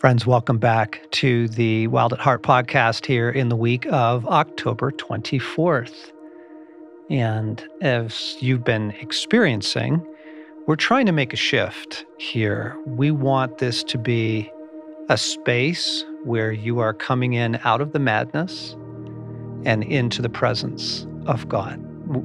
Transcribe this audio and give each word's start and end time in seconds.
Friends, 0.00 0.26
welcome 0.26 0.56
back 0.56 1.02
to 1.10 1.46
the 1.48 1.86
Wild 1.88 2.14
at 2.14 2.20
Heart 2.20 2.42
podcast 2.42 3.04
here 3.04 3.28
in 3.28 3.50
the 3.50 3.54
week 3.54 3.84
of 3.90 4.26
October 4.28 4.92
24th. 4.92 6.12
And 7.10 7.62
as 7.82 8.34
you've 8.40 8.64
been 8.64 8.92
experiencing, 8.92 10.02
we're 10.66 10.76
trying 10.76 11.04
to 11.04 11.12
make 11.12 11.34
a 11.34 11.36
shift 11.36 12.06
here. 12.16 12.78
We 12.86 13.10
want 13.10 13.58
this 13.58 13.84
to 13.84 13.98
be 13.98 14.50
a 15.10 15.18
space 15.18 16.02
where 16.24 16.50
you 16.50 16.78
are 16.78 16.94
coming 16.94 17.34
in 17.34 17.60
out 17.64 17.82
of 17.82 17.92
the 17.92 17.98
madness 17.98 18.72
and 19.66 19.84
into 19.84 20.22
the 20.22 20.30
presence 20.30 21.06
of 21.26 21.46
God. 21.46 21.78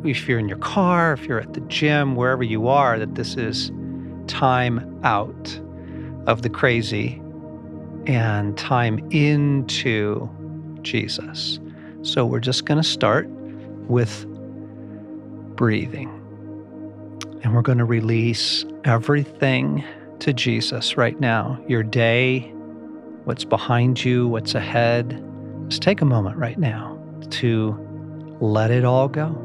If 0.05 0.30
you're 0.30 0.39
in 0.39 0.48
your 0.48 0.60
car, 0.60 1.12
if 1.12 1.26
you're 1.26 1.42
at 1.42 1.52
the 1.52 1.60
gym, 1.60 2.16
wherever 2.16 2.44
you 2.44 2.70
are, 2.70 2.98
that 2.98 3.16
this 3.16 3.36
is 3.36 3.70
time 4.28 4.98
out 5.04 5.60
of 6.26 6.42
the 6.42 6.50
crazy 6.50 7.21
and 8.07 8.57
time 8.57 9.00
into 9.11 10.29
Jesus. 10.82 11.59
So 12.01 12.25
we're 12.25 12.39
just 12.39 12.65
going 12.65 12.81
to 12.81 12.87
start 12.87 13.28
with 13.87 14.25
breathing. 15.55 16.09
And 17.43 17.54
we're 17.54 17.61
going 17.61 17.78
to 17.78 17.86
release 17.86 18.65
everything 18.83 19.83
to 20.19 20.33
Jesus 20.33 20.97
right 20.97 21.19
now 21.19 21.64
your 21.68 21.83
day, 21.83 22.51
what's 23.25 23.43
behind 23.43 24.04
you, 24.04 24.28
what's 24.28 24.56
ahead. 24.56 25.23
Just 25.67 25.81
take 25.81 26.01
a 26.01 26.06
moment 26.06 26.37
right 26.37 26.57
now 26.57 27.00
to 27.31 27.78
let 28.39 28.71
it 28.71 28.86
all 28.86 29.07
go. 29.07 29.45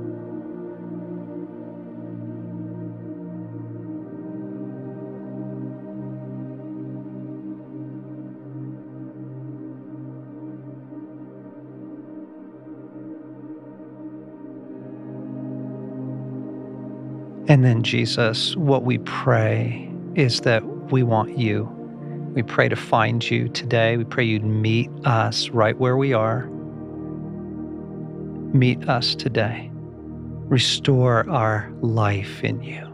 And 17.50 17.64
then, 17.64 17.82
Jesus, 17.82 18.54
what 18.54 18.84
we 18.84 18.98
pray 18.98 19.92
is 20.14 20.42
that 20.42 20.64
we 20.92 21.02
want 21.02 21.36
you. 21.36 21.64
We 22.32 22.44
pray 22.44 22.68
to 22.68 22.76
find 22.76 23.28
you 23.28 23.48
today. 23.48 23.96
We 23.96 24.04
pray 24.04 24.22
you'd 24.22 24.44
meet 24.44 24.88
us 25.04 25.48
right 25.48 25.76
where 25.76 25.96
we 25.96 26.12
are. 26.12 26.46
Meet 28.54 28.88
us 28.88 29.16
today. 29.16 29.68
Restore 29.72 31.28
our 31.28 31.68
life 31.80 32.44
in 32.44 32.62
you. 32.62 32.86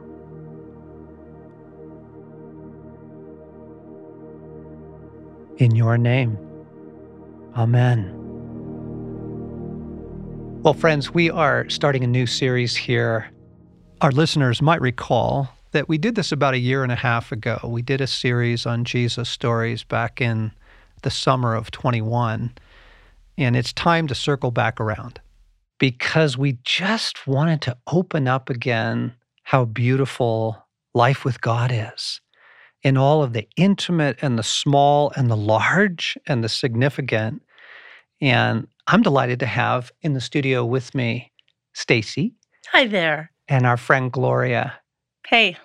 In 5.58 5.76
your 5.76 5.98
name. 5.98 6.38
Amen. 7.58 8.10
Well, 10.62 10.72
friends, 10.72 11.12
we 11.12 11.28
are 11.28 11.68
starting 11.68 12.04
a 12.04 12.06
new 12.06 12.24
series 12.24 12.74
here 12.74 13.30
our 14.00 14.10
listeners 14.10 14.60
might 14.60 14.80
recall 14.80 15.48
that 15.72 15.88
we 15.88 15.98
did 15.98 16.14
this 16.14 16.32
about 16.32 16.54
a 16.54 16.58
year 16.58 16.82
and 16.82 16.92
a 16.92 16.96
half 16.96 17.32
ago. 17.32 17.58
We 17.64 17.82
did 17.82 18.00
a 18.00 18.06
series 18.06 18.66
on 18.66 18.84
Jesus 18.84 19.28
stories 19.28 19.84
back 19.84 20.20
in 20.20 20.52
the 21.02 21.10
summer 21.10 21.54
of 21.54 21.70
21. 21.70 22.52
And 23.38 23.56
it's 23.56 23.72
time 23.72 24.06
to 24.08 24.14
circle 24.14 24.50
back 24.50 24.80
around 24.80 25.20
because 25.78 26.36
we 26.38 26.58
just 26.62 27.26
wanted 27.26 27.62
to 27.62 27.76
open 27.86 28.28
up 28.28 28.50
again 28.50 29.14
how 29.44 29.64
beautiful 29.64 30.62
life 30.94 31.24
with 31.24 31.40
God 31.40 31.70
is 31.72 32.20
in 32.82 32.96
all 32.96 33.22
of 33.22 33.32
the 33.32 33.48
intimate 33.56 34.18
and 34.22 34.38
the 34.38 34.42
small 34.42 35.12
and 35.16 35.30
the 35.30 35.36
large 35.36 36.18
and 36.26 36.42
the 36.42 36.48
significant. 36.48 37.42
And 38.20 38.68
I'm 38.86 39.02
delighted 39.02 39.40
to 39.40 39.46
have 39.46 39.90
in 40.02 40.14
the 40.14 40.20
studio 40.20 40.64
with 40.64 40.94
me 40.94 41.32
Stacy. 41.72 42.34
Hi 42.72 42.86
there 42.86 43.30
and 43.48 43.66
our 43.66 43.76
friend 43.76 44.10
Gloria. 44.12 44.74
Hey. 45.26 45.56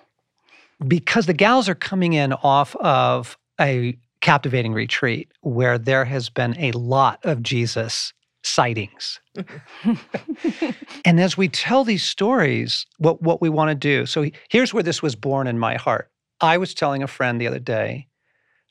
Because 0.86 1.26
the 1.26 1.34
gals 1.34 1.68
are 1.68 1.74
coming 1.74 2.12
in 2.12 2.32
off 2.32 2.74
of 2.76 3.38
a 3.60 3.96
captivating 4.20 4.72
retreat 4.72 5.30
where 5.40 5.78
there 5.78 6.04
has 6.04 6.28
been 6.30 6.56
a 6.58 6.72
lot 6.72 7.20
of 7.24 7.42
Jesus 7.42 8.12
sightings. 8.44 9.20
and 11.04 11.20
as 11.20 11.36
we 11.36 11.48
tell 11.48 11.84
these 11.84 12.04
stories, 12.04 12.86
what, 12.98 13.22
what 13.22 13.40
we 13.40 13.48
want 13.48 13.70
to 13.70 13.74
do. 13.74 14.06
So 14.06 14.30
here's 14.48 14.74
where 14.74 14.82
this 14.82 15.02
was 15.02 15.14
born 15.14 15.46
in 15.46 15.58
my 15.58 15.76
heart. 15.76 16.10
I 16.40 16.58
was 16.58 16.74
telling 16.74 17.02
a 17.02 17.08
friend 17.08 17.40
the 17.40 17.46
other 17.46 17.60
day 17.60 18.08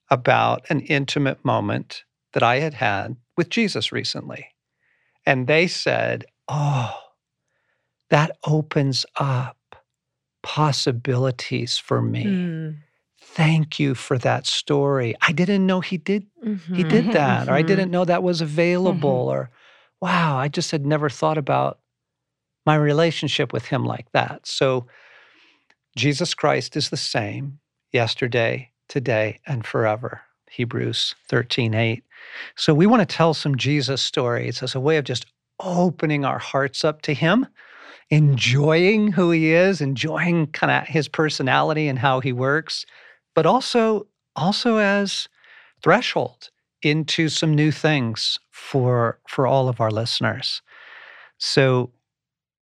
about 0.09 0.65
an 0.69 0.81
intimate 0.81 1.43
moment 1.45 2.03
that 2.33 2.43
I 2.43 2.59
had 2.59 2.73
had 2.73 3.15
with 3.37 3.49
Jesus 3.49 3.91
recently. 3.91 4.47
And 5.25 5.47
they 5.47 5.67
said, 5.67 6.25
Oh, 6.47 6.93
that 8.11 8.37
opens 8.45 9.05
up 9.15 9.57
possibilities 10.43 11.77
for 11.77 12.01
me. 12.01 12.25
Mm. 12.25 12.75
Thank 13.21 13.79
you 13.79 13.95
for 13.95 14.17
that 14.17 14.45
story. 14.45 15.15
I 15.21 15.31
didn't 15.31 15.65
know 15.65 15.79
he 15.79 15.97
did 15.97 16.27
mm-hmm. 16.45 16.75
he 16.75 16.83
did 16.83 17.13
that 17.13 17.43
mm-hmm. 17.43 17.49
or 17.49 17.53
I 17.53 17.61
didn't 17.61 17.89
know 17.89 18.03
that 18.03 18.21
was 18.21 18.41
available 18.41 19.27
mm-hmm. 19.27 19.39
or 19.39 19.49
wow, 20.01 20.37
I 20.37 20.49
just 20.49 20.71
had 20.71 20.85
never 20.85 21.09
thought 21.09 21.37
about 21.37 21.79
my 22.65 22.75
relationship 22.75 23.53
with 23.53 23.65
him 23.65 23.85
like 23.85 24.11
that. 24.11 24.45
So 24.45 24.87
Jesus 25.95 26.33
Christ 26.33 26.75
is 26.75 26.89
the 26.89 26.97
same 26.97 27.59
yesterday, 27.93 28.71
today 28.89 29.39
and 29.47 29.65
forever. 29.65 30.21
Hebrews 30.49 31.15
13:8. 31.29 32.01
So 32.57 32.73
we 32.73 32.87
want 32.87 33.07
to 33.07 33.15
tell 33.15 33.33
some 33.33 33.55
Jesus 33.55 34.01
stories 34.01 34.61
as 34.61 34.75
a 34.75 34.81
way 34.81 34.97
of 34.97 35.05
just 35.05 35.25
opening 35.61 36.25
our 36.25 36.39
hearts 36.39 36.83
up 36.83 37.01
to 37.03 37.13
him 37.13 37.47
enjoying 38.11 39.13
who 39.13 39.31
he 39.31 39.51
is, 39.53 39.81
enjoying 39.81 40.47
kind 40.47 40.69
of 40.69 40.87
his 40.87 41.07
personality 41.07 41.87
and 41.87 41.97
how 41.97 42.19
he 42.19 42.33
works, 42.33 42.85
but 43.33 43.45
also 43.45 44.05
also 44.35 44.77
as 44.77 45.27
threshold 45.81 46.49
into 46.81 47.29
some 47.29 47.53
new 47.53 47.71
things 47.71 48.37
for 48.51 49.19
for 49.27 49.47
all 49.47 49.69
of 49.69 49.81
our 49.81 49.89
listeners. 49.89 50.61
So 51.37 51.91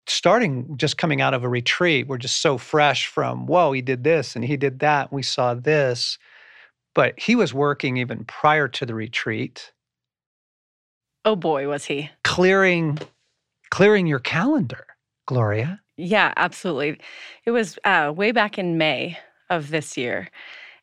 starting 0.06 0.77
just 0.77 0.99
coming 0.99 1.21
out 1.21 1.34
of 1.34 1.44
a 1.44 1.49
retreat, 1.49 2.09
we're 2.09 2.19
just 2.19 2.41
so 2.43 2.59
fresh 2.59 3.06
from, 3.06 3.47
whoa, 3.47 3.72
he 3.72 3.83
did 3.83 4.04
this 4.04 4.34
and 4.34 4.44
he 4.44 4.56
did 4.56 4.81
that. 4.81 5.12
We 5.12 5.22
saw 5.22 5.54
this. 5.54 6.19
But 6.94 7.19
he 7.19 7.34
was 7.34 7.53
working 7.53 7.97
even 7.97 8.25
prior 8.25 8.69
to 8.69 8.87
the 8.87 8.94
retreat. 8.94 9.72
Oh 11.25 11.37
boy, 11.37 11.69
was 11.69 11.87
he. 11.87 12.10
Clearing 12.22 12.99
clearing 13.71 14.06
your 14.06 14.21
calendar. 14.21 14.87
Gloria? 15.27 15.81
Yeah, 15.97 16.33
absolutely. 16.37 16.99
It 17.45 17.53
was 17.53 17.79
uh, 17.85 18.12
way 18.15 18.33
back 18.33 18.59
in 18.59 18.79
May 18.79 19.19
of 19.51 19.71
this 19.71 19.97
year. 19.97 20.29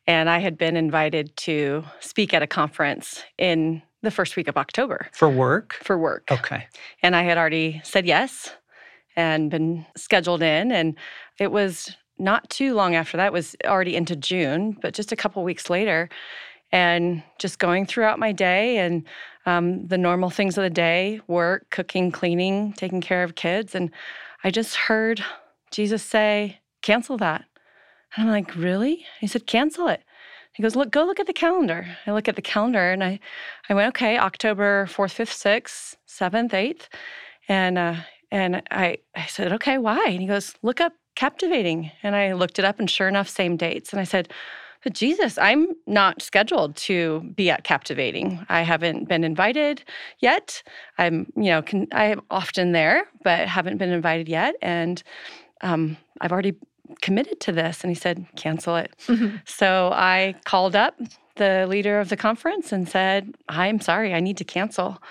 And 0.06 0.28
I 0.28 0.38
had 0.38 0.58
been 0.58 0.76
invited 0.76 1.36
to 1.38 1.84
speak 2.00 2.34
at 2.34 2.42
a 2.42 2.46
conference 2.46 3.22
in 3.38 3.82
the 4.02 4.10
first 4.10 4.36
week 4.36 4.48
of 4.48 4.56
October. 4.56 5.08
For 5.12 5.28
work? 5.28 5.74
For 5.82 5.96
work. 5.96 6.30
Okay. 6.30 6.66
And 7.02 7.14
I 7.14 7.22
had 7.22 7.38
already 7.38 7.80
said 7.84 8.04
yes 8.06 8.50
and 9.14 9.50
been 9.50 9.86
scheduled 9.96 10.42
in. 10.42 10.72
And 10.72 10.96
it 11.38 11.52
was 11.52 11.96
not 12.18 12.48
too 12.50 12.74
long 12.74 12.94
after 12.94 13.16
that, 13.16 13.26
it 13.26 13.32
was 13.32 13.56
already 13.64 13.96
into 13.96 14.16
June, 14.16 14.76
but 14.80 14.94
just 14.94 15.12
a 15.12 15.16
couple 15.16 15.42
weeks 15.44 15.70
later. 15.70 16.08
And 16.72 17.22
just 17.38 17.58
going 17.58 17.84
throughout 17.84 18.18
my 18.18 18.32
day 18.32 18.78
and 18.78 19.04
um, 19.44 19.86
the 19.86 19.98
normal 19.98 20.30
things 20.30 20.56
of 20.56 20.64
the 20.64 20.70
day 20.70 21.20
work, 21.26 21.68
cooking, 21.70 22.10
cleaning, 22.10 22.72
taking 22.72 23.02
care 23.02 23.22
of 23.22 23.34
kids. 23.34 23.74
And 23.74 23.90
I 24.44 24.50
just 24.50 24.76
heard 24.76 25.24
Jesus 25.70 26.02
say, 26.02 26.58
cancel 26.82 27.16
that. 27.18 27.44
And 28.16 28.26
I'm 28.26 28.32
like, 28.32 28.54
really? 28.56 29.06
He 29.20 29.26
said, 29.26 29.46
cancel 29.46 29.88
it. 29.88 30.02
He 30.54 30.62
goes, 30.62 30.76
look, 30.76 30.90
go 30.90 31.04
look 31.04 31.18
at 31.18 31.26
the 31.26 31.32
calendar. 31.32 31.86
I 32.06 32.12
look 32.12 32.28
at 32.28 32.36
the 32.36 32.42
calendar 32.42 32.90
and 32.90 33.02
I, 33.02 33.20
I 33.68 33.74
went, 33.74 33.88
okay, 33.88 34.18
October 34.18 34.86
4th, 34.86 35.14
5th, 35.14 35.62
6th, 35.62 35.96
7th, 36.06 36.50
8th. 36.50 36.88
And, 37.48 37.78
uh, 37.78 37.94
and 38.30 38.62
I, 38.70 38.98
I 39.14 39.26
said, 39.26 39.52
okay, 39.54 39.78
why? 39.78 40.04
And 40.06 40.20
he 40.20 40.26
goes, 40.26 40.54
look 40.62 40.80
up 40.80 40.92
captivating. 41.14 41.90
And 42.02 42.14
I 42.14 42.32
looked 42.32 42.58
it 42.58 42.64
up 42.64 42.80
and 42.80 42.90
sure 42.90 43.08
enough, 43.08 43.28
same 43.28 43.56
dates. 43.56 43.92
And 43.92 44.00
I 44.00 44.04
said, 44.04 44.30
Jesus, 44.90 45.38
I'm 45.38 45.68
not 45.86 46.22
scheduled 46.22 46.76
to 46.76 47.20
be 47.36 47.50
at 47.50 47.64
Captivating. 47.64 48.44
I 48.48 48.62
haven't 48.62 49.08
been 49.08 49.24
invited 49.24 49.84
yet. 50.18 50.62
I'm, 50.98 51.32
you 51.36 51.50
know, 51.50 51.62
can, 51.62 51.86
I'm 51.92 52.20
often 52.30 52.72
there, 52.72 53.04
but 53.22 53.48
haven't 53.48 53.78
been 53.78 53.90
invited 53.90 54.28
yet. 54.28 54.56
And 54.60 55.02
um, 55.60 55.96
I've 56.20 56.32
already 56.32 56.54
committed 57.00 57.40
to 57.40 57.52
this. 57.52 57.82
And 57.82 57.90
he 57.90 57.94
said, 57.94 58.26
cancel 58.36 58.76
it. 58.76 58.92
Mm-hmm. 59.06 59.36
So 59.44 59.90
I 59.94 60.34
called 60.44 60.74
up 60.74 60.98
the 61.36 61.66
leader 61.66 62.00
of 62.00 62.08
the 62.08 62.16
conference 62.16 62.72
and 62.72 62.88
said, 62.88 63.34
I'm 63.48 63.80
sorry, 63.80 64.12
I 64.12 64.20
need 64.20 64.36
to 64.38 64.44
cancel. 64.44 65.02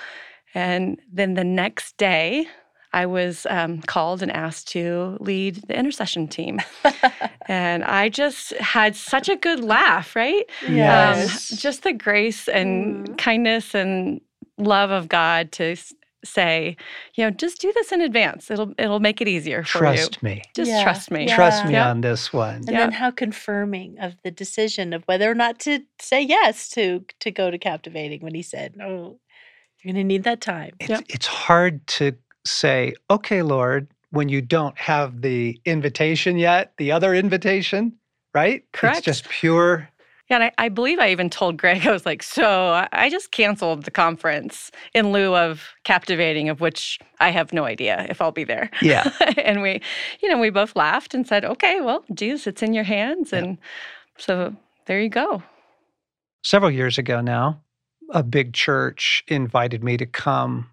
And 0.54 1.00
then 1.12 1.36
the 1.36 1.44
next 1.44 1.98
day, 1.98 2.48
I 2.94 3.06
was 3.06 3.48
um, 3.50 3.82
called 3.82 4.22
and 4.22 4.32
asked 4.32 4.68
to 4.70 5.18
lead 5.20 5.56
the 5.68 5.78
intercession 5.78 6.28
team. 6.28 6.60
and 7.48 7.84
I 7.84 8.10
just 8.10 8.54
had 8.58 8.96
such 8.96 9.30
a 9.30 9.36
good 9.36 9.64
laugh, 9.64 10.16
right? 10.16 10.46
Yes. 10.70 11.52
Um, 11.52 11.58
just 11.58 11.84
the 11.84 11.94
grace 11.94 12.48
and 12.48 12.72
Mm. 13.08 13.18
kindness 13.18 13.74
and 13.76 14.22
love 14.58 14.92
of 14.92 15.08
God 15.10 15.52
to 15.54 15.76
say, 16.24 16.76
you 17.16 17.24
know, 17.24 17.32
just 17.32 17.60
do 17.62 17.72
this 17.74 17.92
in 17.92 18.02
advance. 18.02 18.52
It'll 18.52 18.74
it'll 18.78 19.00
make 19.00 19.22
it 19.22 19.28
easier 19.28 19.64
for 19.64 19.80
you. 19.80 19.96
Trust 19.96 20.22
me. 20.24 20.44
Just 20.56 20.72
Yeah. 20.72 20.84
trust 20.84 21.12
me. 21.12 21.26
Yeah. 21.28 21.36
Trust 21.36 21.66
me 21.66 21.74
Yeah. 21.74 21.90
on 21.90 22.02
this 22.02 22.32
one. 22.34 22.56
And 22.56 22.70
Yeah. 22.70 22.78
then 22.80 22.92
how 22.94 23.10
confirming 23.12 23.98
of 24.00 24.16
the 24.24 24.32
decision 24.32 24.94
of 24.94 25.04
whether 25.06 25.30
or 25.32 25.36
not 25.36 25.60
to 25.62 25.80
say 26.00 26.22
yes 26.22 26.70
to 26.72 27.06
to 27.22 27.32
go 27.32 27.50
to 27.50 27.58
captivating 27.58 28.22
when 28.22 28.36
he 28.36 28.44
said, 28.44 28.76
"No, 28.76 29.20
you're 29.82 29.94
going 29.94 29.96
to 29.96 30.04
need 30.04 30.24
that 30.26 30.42
time." 30.42 30.74
It's, 30.80 30.90
Yep. 30.90 31.04
it's 31.10 31.28
hard 31.28 31.86
to 31.88 32.16
say, 32.46 32.94
okay, 33.10 33.42
Lord, 33.42 33.88
when 34.12 34.30
you 34.30 34.42
don't 34.42 34.78
have 34.78 35.22
the 35.22 35.60
invitation 35.66 36.38
yet, 36.38 36.74
the 36.78 36.92
other 36.92 37.14
invitation, 37.14 37.94
right? 38.34 38.64
Correct. 38.74 38.98
It's 38.98 39.06
just 39.06 39.30
pure. 39.30 39.90
Yeah, 40.30 40.38
and 40.38 40.44
I, 40.46 40.52
I 40.58 40.70
believe 40.70 41.00
I 41.00 41.12
even 41.12 41.30
told 41.30 41.58
Greg, 41.58 41.86
I 41.88 41.92
was 41.92 42.06
like, 42.06 42.24
so 42.24 42.88
I- 42.92 43.10
just 43.10 43.32
canceled 43.32 43.84
the 43.84 43.92
conference 43.92 44.72
in 44.94 45.12
lieu 45.12 45.36
of 45.36 45.68
captivating, 45.84 46.50
of 46.50 46.62
which 46.62 46.98
I 47.20 47.30
have 47.30 47.52
no 47.52 47.66
idea 47.66 48.06
if 48.10 48.22
I'll 48.22 48.32
be 48.32 48.46
there. 48.46 48.70
Yeah. 48.82 49.12
and 49.38 49.62
we, 49.62 49.82
you 50.22 50.30
know, 50.30 50.40
we 50.40 50.50
both 50.50 50.76
laughed 50.76 51.14
and 51.14 51.28
said, 51.28 51.44
okay, 51.44 51.82
well, 51.82 52.06
Jesus, 52.14 52.48
it's 52.48 52.64
in 52.64 52.74
your 52.74 52.86
hands. 52.86 53.32
Yeah. 53.32 53.40
And 53.40 53.58
so 54.18 54.56
there 54.86 55.02
you 55.02 55.10
go. 55.10 55.44
Several 56.44 56.72
years 56.72 56.98
ago 56.98 57.22
now, 57.22 57.62
a 58.10 58.24
big 58.24 58.54
church 58.54 59.24
invited 59.28 59.84
me 59.84 59.98
to 59.98 60.06
come 60.06 60.71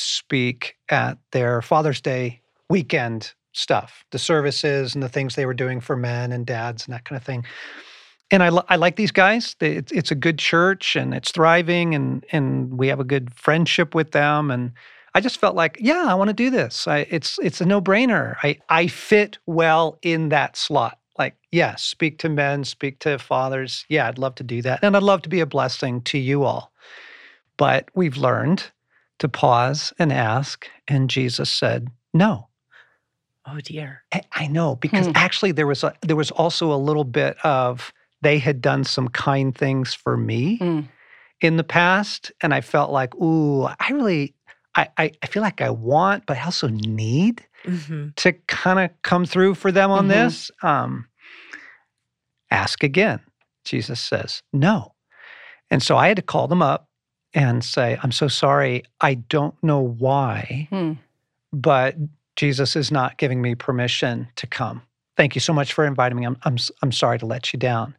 speak 0.00 0.76
at 0.88 1.18
their 1.32 1.62
Father's 1.62 2.00
Day 2.00 2.40
weekend 2.68 3.32
stuff, 3.52 4.04
the 4.10 4.18
services 4.18 4.94
and 4.94 5.02
the 5.02 5.08
things 5.08 5.34
they 5.34 5.46
were 5.46 5.54
doing 5.54 5.80
for 5.80 5.96
men 5.96 6.32
and 6.32 6.46
dads 6.46 6.86
and 6.86 6.94
that 6.94 7.04
kind 7.04 7.16
of 7.16 7.24
thing. 7.24 7.44
And 8.30 8.42
I, 8.42 8.50
I 8.68 8.76
like 8.76 8.96
these 8.96 9.10
guys. 9.10 9.56
It's, 9.60 9.90
it's 9.90 10.10
a 10.10 10.14
good 10.14 10.38
church 10.38 10.94
and 10.94 11.12
it's 11.12 11.32
thriving 11.32 11.94
and, 11.94 12.24
and 12.30 12.78
we 12.78 12.86
have 12.88 13.00
a 13.00 13.04
good 13.04 13.34
friendship 13.34 13.94
with 13.94 14.12
them. 14.12 14.50
And 14.50 14.72
I 15.14 15.20
just 15.20 15.38
felt 15.38 15.56
like, 15.56 15.76
yeah, 15.80 16.04
I 16.06 16.14
want 16.14 16.28
to 16.28 16.34
do 16.34 16.48
this. 16.48 16.86
I, 16.86 17.06
it's, 17.10 17.38
it's 17.42 17.60
a 17.60 17.66
no 17.66 17.80
brainer. 17.80 18.36
I, 18.42 18.58
I 18.68 18.86
fit 18.86 19.38
well 19.46 19.98
in 20.02 20.28
that 20.28 20.56
slot. 20.56 20.98
Like, 21.18 21.34
yes, 21.50 21.82
speak 21.82 22.18
to 22.18 22.28
men, 22.28 22.62
speak 22.64 23.00
to 23.00 23.18
fathers. 23.18 23.84
Yeah, 23.88 24.06
I'd 24.06 24.18
love 24.18 24.36
to 24.36 24.44
do 24.44 24.62
that. 24.62 24.78
And 24.82 24.96
I'd 24.96 25.02
love 25.02 25.22
to 25.22 25.28
be 25.28 25.40
a 25.40 25.46
blessing 25.46 26.00
to 26.02 26.18
you 26.18 26.44
all. 26.44 26.72
But 27.56 27.88
we've 27.94 28.16
learned 28.16 28.70
to 29.20 29.28
pause 29.28 29.92
and 29.98 30.12
ask. 30.12 30.66
And 30.88 31.08
Jesus 31.08 31.48
said, 31.50 31.88
no. 32.12 32.48
Oh 33.46 33.58
dear. 33.60 34.02
I, 34.12 34.22
I 34.32 34.46
know 34.48 34.76
because 34.76 35.06
Hmm. 35.06 35.12
actually 35.14 35.52
there 35.52 35.66
was 35.66 35.82
a, 35.84 35.94
there 36.02 36.16
was 36.16 36.30
also 36.30 36.72
a 36.72 36.76
little 36.76 37.04
bit 37.04 37.36
of 37.44 37.92
they 38.22 38.38
had 38.38 38.60
done 38.60 38.84
some 38.84 39.08
kind 39.08 39.56
things 39.56 39.94
for 39.94 40.16
me 40.16 40.58
Mm. 40.60 40.88
in 41.40 41.56
the 41.56 41.64
past, 41.64 42.30
and 42.42 42.52
I 42.52 42.60
felt 42.60 42.90
like, 42.90 43.14
ooh, 43.14 43.64
I 43.64 43.88
really, 43.92 44.34
I, 44.76 44.88
I, 44.98 45.12
I 45.22 45.26
feel 45.26 45.42
like 45.42 45.62
I 45.62 45.70
want, 45.70 46.26
but 46.26 46.36
I 46.36 46.44
also 46.44 46.68
need 46.68 47.46
hmm 47.64 48.08
to 48.16 48.32
kind 48.46 48.78
of 48.78 48.90
come 49.02 49.24
through 49.24 49.54
for 49.54 49.72
them 49.72 49.90
on 49.90 50.04
Mhm. 50.06 50.08
this. 50.08 50.50
Um, 50.62 51.06
ask 52.50 52.82
again. 52.82 53.20
Jesus 53.64 54.00
says 54.00 54.42
no, 54.52 54.94
and 55.70 55.82
so 55.82 55.96
I 55.96 56.08
had 56.08 56.16
to 56.16 56.22
call 56.22 56.46
them 56.48 56.60
up 56.62 56.89
and 57.34 57.64
say, 57.64 57.98
I'm 58.02 58.12
so 58.12 58.28
sorry. 58.28 58.82
I 59.00 59.14
don't 59.14 59.54
know 59.62 59.80
why 59.80 60.66
Hmm. 60.70 60.92
but 61.52 61.96
Jesus 62.36 62.76
is 62.76 62.90
not 62.90 63.18
giving 63.18 63.42
me 63.42 63.54
permission 63.54 64.28
to 64.36 64.46
come. 64.46 64.82
Thank 65.16 65.34
you 65.34 65.40
so 65.40 65.52
much 65.52 65.72
for 65.72 65.84
inviting 65.84 66.18
me. 66.18 66.24
I'm, 66.26 66.36
I'm, 66.44 66.54
s- 66.54 66.70
I'm 66.82 66.92
sorry 66.92 67.18
to 67.18 67.26
let 67.26 67.52
you 67.52 67.58
down. 67.58 67.96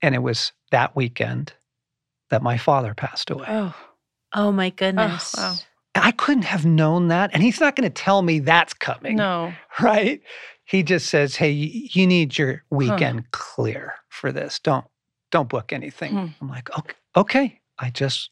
And 0.00 0.14
it 0.14 0.22
was 0.22 0.52
that 0.70 0.96
weekend 0.96 1.52
that 2.30 2.42
my 2.42 2.56
father 2.56 2.94
passed 2.94 3.30
away. 3.30 3.46
Oh, 3.48 3.74
Oh 4.32 4.52
my 4.52 4.70
goodness. 4.70 5.34
wow. 5.36 5.54
I 5.94 6.12
couldn't 6.12 6.44
have 6.44 6.64
known 6.64 7.08
that. 7.08 7.30
And 7.34 7.42
he's 7.42 7.60
not 7.60 7.74
going 7.76 7.90
to 7.90 8.02
tell 8.02 8.22
me 8.22 8.38
that's 8.38 8.72
coming, 8.74 9.16
no. 9.16 9.52
right? 9.80 10.20
He 10.64 10.82
just 10.82 11.08
says, 11.08 11.34
hey, 11.36 11.50
you 11.50 12.06
need 12.06 12.38
your 12.38 12.62
weekend 12.70 13.30
clear 13.32 13.94
for 14.08 14.30
this. 14.30 14.58
Don't, 14.60 14.84
don't 15.30 15.48
book 15.48 15.72
anything. 15.72 16.12
Hmm. 16.12 16.26
I'm 16.40 16.48
like, 16.48 16.70
okay, 16.78 16.94
okay. 17.16 17.60
I 17.78 17.90
just, 17.90 18.30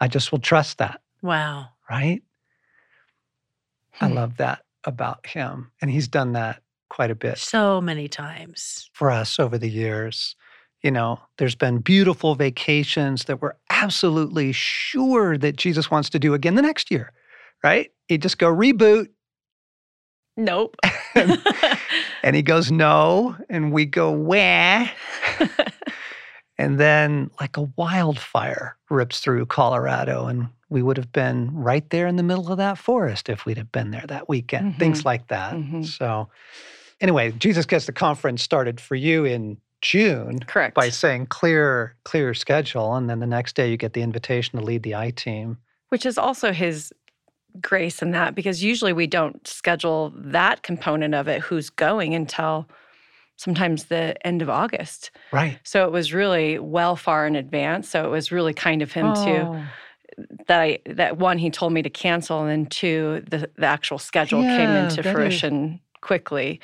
I 0.00 0.08
just 0.08 0.30
will 0.32 0.38
trust 0.38 0.78
that, 0.78 1.00
Wow. 1.22 1.68
right? 1.90 2.22
I 4.00 4.08
Hmm. 4.08 4.14
love 4.14 4.36
that 4.36 4.62
about 4.84 5.26
him. 5.26 5.72
And 5.80 5.90
he's 5.90 6.08
done 6.08 6.32
that 6.32 6.62
quite 6.90 7.10
a 7.10 7.14
bit 7.14 7.38
So 7.38 7.80
many 7.80 8.08
times. 8.08 8.90
for 8.92 9.10
us 9.10 9.38
over 9.38 9.58
the 9.58 9.70
years. 9.70 10.36
You 10.82 10.90
know, 10.90 11.20
there's 11.38 11.54
been 11.56 11.78
beautiful 11.78 12.34
vacations 12.34 13.24
that 13.24 13.40
we're 13.40 13.54
absolutely 13.70 14.52
sure 14.52 15.36
that 15.38 15.56
Jesus 15.56 15.90
wants 15.90 16.10
to 16.10 16.18
do 16.18 16.34
again 16.34 16.54
the 16.54 16.62
next 16.62 16.90
year, 16.90 17.12
right? 17.64 17.90
He 18.08 18.18
just 18.18 18.38
go 18.38 18.46
reboot 18.54 19.08
Nope. 20.36 20.76
and 21.14 22.36
he 22.36 22.42
goes 22.42 22.70
no 22.70 23.34
and 23.48 23.72
we 23.72 23.86
go 23.86 24.12
where 24.12 24.90
and 26.58 26.78
then 26.80 27.30
like 27.40 27.56
a 27.56 27.62
wildfire 27.76 28.76
rips 28.90 29.20
through 29.20 29.46
Colorado 29.46 30.26
and 30.26 30.48
we 30.68 30.82
would 30.82 30.96
have 30.96 31.12
been 31.12 31.54
right 31.54 31.88
there 31.90 32.06
in 32.06 32.16
the 32.16 32.22
middle 32.22 32.50
of 32.50 32.58
that 32.58 32.78
forest 32.78 33.28
if 33.28 33.44
we'd 33.44 33.56
have 33.58 33.70
been 33.72 33.90
there 33.90 34.04
that 34.08 34.28
weekend 34.28 34.78
things 34.78 35.04
like 35.04 35.28
that 35.28 35.54
Mhm. 35.54 35.84
so 35.86 36.28
anyway 37.00 37.30
jesus 37.32 37.66
gets 37.66 37.86
the 37.86 37.92
conference 37.92 38.42
started 38.42 38.80
for 38.80 38.94
you 38.96 39.24
in 39.24 39.58
june 39.80 40.40
Correct. 40.40 40.74
by 40.74 40.88
saying 40.88 41.26
clear 41.26 41.94
clear 42.04 42.34
schedule 42.34 42.94
and 42.96 43.08
then 43.08 43.20
the 43.20 43.26
next 43.26 43.54
day 43.54 43.70
you 43.70 43.76
get 43.76 43.92
the 43.92 44.02
invitation 44.02 44.58
to 44.58 44.64
lead 44.64 44.82
the 44.82 44.94
i 44.96 45.10
team 45.10 45.58
which 45.90 46.04
is 46.06 46.18
also 46.18 46.52
his 46.52 46.92
grace 47.60 48.02
in 48.02 48.10
that 48.10 48.34
because 48.34 48.62
usually 48.62 48.92
we 48.92 49.06
don't 49.06 49.46
schedule 49.46 50.12
that 50.16 50.62
component 50.62 51.14
of 51.14 51.28
it 51.28 51.40
who's 51.42 51.70
going 51.70 52.14
until 52.14 52.68
sometimes 53.36 53.84
the 53.84 54.14
end 54.26 54.42
of 54.42 54.48
August. 54.48 55.10
right 55.32 55.58
So 55.64 55.84
it 55.86 55.92
was 55.92 56.12
really 56.12 56.58
well 56.58 56.96
far 56.96 57.26
in 57.26 57.36
advance. 57.36 57.88
So 57.88 58.04
it 58.04 58.10
was 58.10 58.32
really 58.32 58.54
kind 58.54 58.82
of 58.82 58.92
him 58.92 59.14
too 59.14 59.20
Oh. 59.20 59.64
that 60.48 60.60
I 60.60 60.78
that 60.86 61.18
one 61.18 61.38
he 61.38 61.50
told 61.50 61.72
me 61.72 61.82
to 61.82 61.90
cancel 61.90 62.40
and 62.40 62.48
then 62.50 62.66
two 62.66 63.22
the 63.28 63.50
the 63.56 63.66
actual 63.66 63.98
schedule 63.98 64.42
came 64.42 64.70
into 64.70 65.02
that 65.02 65.06
is- 65.06 65.12
fruition 65.12 65.80
quickly. 66.00 66.60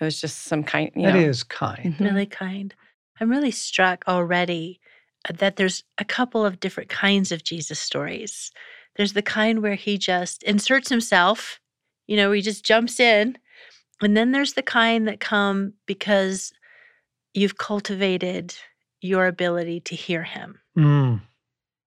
It 0.00 0.04
was 0.04 0.20
just 0.20 0.42
some 0.44 0.62
kind 0.64 0.90
you 0.94 1.02
That 1.06 1.14
know. 1.14 1.20
is 1.20 1.42
kind 1.42 1.94
Mhm. 1.96 2.00
really 2.00 2.26
kind. 2.26 2.74
I'm 3.20 3.30
really 3.30 3.50
struck 3.52 4.04
already 4.08 4.80
uh, 5.28 5.32
that 5.38 5.56
there's 5.56 5.84
a 5.98 6.04
couple 6.04 6.44
of 6.44 6.58
different 6.60 6.88
kinds 6.90 7.30
of 7.32 7.44
Jesus 7.44 7.78
stories. 7.78 8.50
There's 8.96 9.12
the 9.12 9.22
kind 9.22 9.62
where 9.62 9.76
he 9.76 9.96
just 9.96 10.42
inserts 10.42 10.88
himself, 10.88 11.60
you 12.08 12.16
know, 12.16 12.32
he 12.32 12.42
just 12.42 12.64
jumps 12.64 12.98
in. 13.00 13.38
And 14.02 14.16
then 14.16 14.32
there's 14.32 14.54
the 14.54 14.62
kind 14.62 15.06
that 15.08 15.20
come 15.20 15.74
because 15.86 16.52
you've 17.34 17.56
cultivated 17.58 18.54
your 19.00 19.26
ability 19.26 19.80
to 19.80 19.94
hear 19.94 20.22
him 20.22 20.58
Mm, 20.76 21.20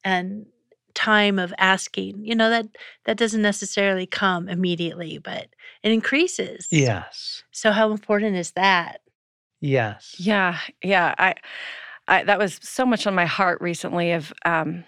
and 0.03 0.45
time 0.93 1.39
of 1.39 1.53
asking. 1.57 2.25
You 2.25 2.35
know, 2.35 2.49
that 2.49 2.67
that 3.05 3.17
doesn't 3.17 3.41
necessarily 3.41 4.05
come 4.05 4.49
immediately, 4.49 5.17
but 5.19 5.47
it 5.83 5.91
increases. 5.91 6.67
yes 6.71 7.43
So 7.51 7.71
how 7.71 7.91
important 7.91 8.35
is 8.35 8.51
that? 8.51 9.01
yes 9.61 10.15
Yeah, 10.19 10.57
yeah. 10.83 11.15
I, 11.17 11.35
I 12.07 12.23
that 12.23 12.39
was 12.39 12.59
so 12.61 12.85
much 12.85 13.07
on 13.07 13.15
my 13.15 13.25
heart 13.25 13.61
recently 13.61 14.11
of 14.11 14.33
um, 14.45 14.83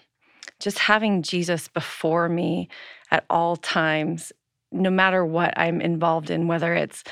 just 0.60 0.80
having 0.80 1.22
Jesus 1.22 1.68
before 1.68 2.30
me 2.30 2.70
at 3.12 3.26
all 3.30 3.56
times, 3.56 4.32
no 4.72 4.90
matter 4.90 5.26
what 5.26 5.54
I'm 5.58 5.82
involved 5.82 6.30
in, 6.30 6.48
whether 6.48 6.74
it's 6.74 7.04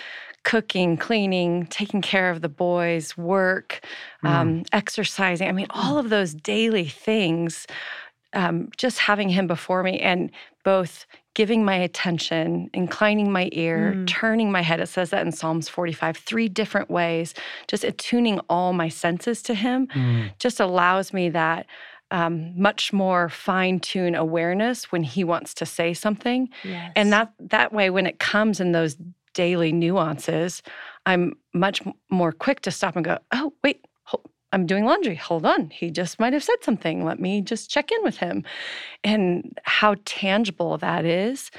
cooking, 0.43 0.95
cleaning, 0.97 1.65
taking 1.67 2.01
care 2.01 2.29
of 2.29 2.41
the 2.41 2.49
boys, 2.49 3.17
work, 3.17 3.81
Mm. 4.23 4.29
um, 4.29 4.63
exercising. 4.71 5.47
I 5.47 5.51
mean, 5.51 5.67
all 5.71 5.97
of 5.97 6.09
those 6.09 6.33
daily 6.33 6.85
things. 6.87 7.67
Um, 8.33 8.69
just 8.77 8.99
having 8.99 9.29
him 9.29 9.47
before 9.47 9.83
me 9.83 9.99
and 9.99 10.29
both 10.65 11.05
giving 11.33 11.63
my 11.63 11.75
attention, 11.75 12.69
inclining 12.73 13.31
my 13.31 13.47
ear, 13.53 13.93
Mm. 13.95 14.05
turning 14.07 14.51
my 14.51 14.61
head. 14.61 14.79
It 14.81 14.87
says 14.87 15.11
that 15.11 15.25
in 15.25 15.31
Psalms 15.31 15.69
45, 15.69 16.17
three 16.17 16.49
different 16.49 16.89
ways, 16.89 17.33
just 17.67 17.83
attuning 17.85 18.39
all 18.49 18.73
my 18.73 18.89
senses 18.89 19.41
to 19.43 19.53
him 19.53 19.87
Mm, 19.95 20.31
just 20.39 20.59
allows 20.59 21.13
me 21.13 21.29
that 21.29 21.65
um, 22.11 22.53
much 22.59 22.93
more 22.93 23.29
fine-tuned 23.29 24.15
awareness 24.15 24.91
when 24.91 25.03
he 25.03 25.23
wants 25.23 25.53
to 25.55 25.65
say 25.65 25.93
something. 25.93 26.49
Yes. 26.63 26.91
and 26.95 27.11
that 27.11 27.33
that 27.39 27.73
way 27.73 27.89
when 27.89 28.05
it 28.07 28.19
comes 28.19 28.59
in 28.59 28.71
those 28.71 28.95
daily 29.33 29.71
nuances 29.71 30.63
i'm 31.05 31.33
much 31.53 31.81
more 32.09 32.31
quick 32.31 32.59
to 32.61 32.71
stop 32.71 32.95
and 32.95 33.05
go 33.05 33.17
oh 33.33 33.53
wait 33.63 33.85
hol- 34.03 34.23
i'm 34.51 34.65
doing 34.65 34.83
laundry. 34.85 35.15
Hold 35.15 35.45
on. 35.45 35.69
He 35.69 35.91
just 35.91 36.19
might 36.19 36.33
have 36.33 36.43
said 36.43 36.55
something. 36.63 37.05
Let 37.05 37.19
me 37.19 37.41
just 37.41 37.69
check 37.69 37.91
in 37.91 38.01
with 38.03 38.17
him. 38.17 38.43
And 39.03 39.57
how 39.63 39.95
tangible 40.05 40.77
that 40.79 41.05
is 41.05 41.51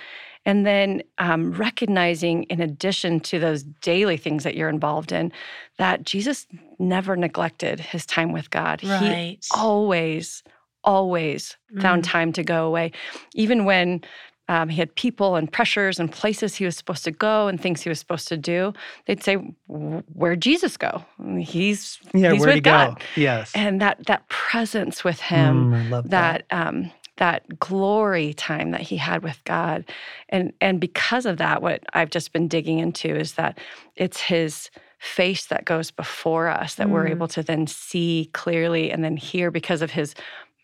And 0.48 0.64
then 0.64 1.02
um, 1.18 1.52
recognizing, 1.52 2.44
in 2.44 2.60
addition 2.62 3.20
to 3.20 3.38
those 3.38 3.64
daily 3.82 4.16
things 4.16 4.44
that 4.44 4.54
you're 4.56 4.70
involved 4.70 5.12
in, 5.12 5.30
that 5.76 6.04
Jesus 6.04 6.46
never 6.78 7.16
neglected 7.16 7.78
his 7.78 8.06
time 8.06 8.32
with 8.32 8.48
God. 8.50 8.82
Right. 8.82 9.38
He 9.40 9.40
always, 9.54 10.42
always 10.84 11.56
found 11.80 12.02
Mm. 12.02 12.06
time 12.10 12.32
to 12.32 12.42
go 12.42 12.64
away, 12.66 12.92
even 13.34 13.66
when 13.66 14.00
um, 14.48 14.70
he 14.70 14.78
had 14.78 14.94
people 14.94 15.36
and 15.36 15.52
pressures 15.52 16.00
and 16.00 16.10
places 16.10 16.54
he 16.54 16.64
was 16.64 16.74
supposed 16.74 17.04
to 17.04 17.10
go 17.10 17.48
and 17.48 17.60
things 17.60 17.82
he 17.82 17.90
was 17.90 17.98
supposed 17.98 18.28
to 18.28 18.38
do. 18.38 18.72
They'd 19.04 19.22
say, 19.22 19.34
"Where'd 19.66 20.40
Jesus 20.40 20.78
go? 20.78 21.04
He's 21.38 21.98
Yeah, 22.14 22.32
he's 22.32 22.40
where'd 22.40 22.54
with 22.54 22.54
he 22.54 22.60
God." 22.62 22.96
go? 22.96 23.04
Yes. 23.22 23.52
And 23.54 23.82
that 23.82 24.06
that 24.06 24.26
presence 24.28 25.04
with 25.04 25.20
him, 25.20 25.70
Mm, 25.70 25.90
that. 26.04 26.46
that 26.48 26.66
um, 26.68 26.90
that 27.18 27.58
glory 27.58 28.34
time 28.34 28.70
that 28.72 28.80
he 28.80 28.96
had 28.96 29.22
with 29.22 29.42
God, 29.44 29.84
and 30.30 30.52
and 30.60 30.80
because 30.80 31.26
of 31.26 31.36
that, 31.38 31.62
what 31.62 31.84
I've 31.92 32.10
just 32.10 32.32
been 32.32 32.48
digging 32.48 32.78
into 32.78 33.14
is 33.14 33.34
that 33.34 33.58
it's 33.96 34.20
his 34.20 34.70
face 34.98 35.46
that 35.46 35.64
goes 35.64 35.92
before 35.92 36.48
us 36.48 36.74
that 36.74 36.90
we're 36.90 37.04
Mm. 37.06 37.10
able 37.12 37.28
to 37.28 37.42
then 37.42 37.68
see 37.68 38.30
clearly 38.32 38.90
and 38.90 39.04
then 39.04 39.16
hear 39.16 39.50
because 39.52 39.80
of 39.80 39.92
his 39.92 40.14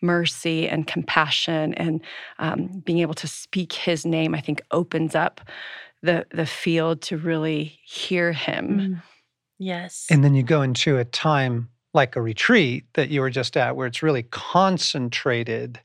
mercy 0.01 0.67
and 0.67 0.87
compassion 0.87 1.73
and 1.75 2.01
um, 2.39 2.67
being 2.85 2.99
able 2.99 3.13
to 3.13 3.27
speak 3.27 3.71
his 3.71 4.05
name 4.05 4.35
i 4.35 4.41
think 4.41 4.61
opens 4.71 5.15
up 5.15 5.39
the 6.03 6.25
the 6.31 6.45
field 6.45 7.01
to 7.01 7.17
really 7.17 7.79
hear 7.85 8.33
him 8.33 8.79
Mm. 8.79 9.01
Yes. 9.57 10.07
And 10.11 10.21
then 10.21 10.33
you 10.35 10.43
go 10.43 10.61
into 10.61 10.97
a 10.97 11.05
time 11.05 11.69
like 11.93 12.17
a 12.17 12.21
retreat 12.21 12.83
that 12.95 13.07
you 13.09 13.21
were 13.21 13.29
just 13.29 13.55
at, 13.55 13.77
where 13.77 13.87
it's 13.87 14.03
really 14.03 14.23
concentrated, 14.23 15.79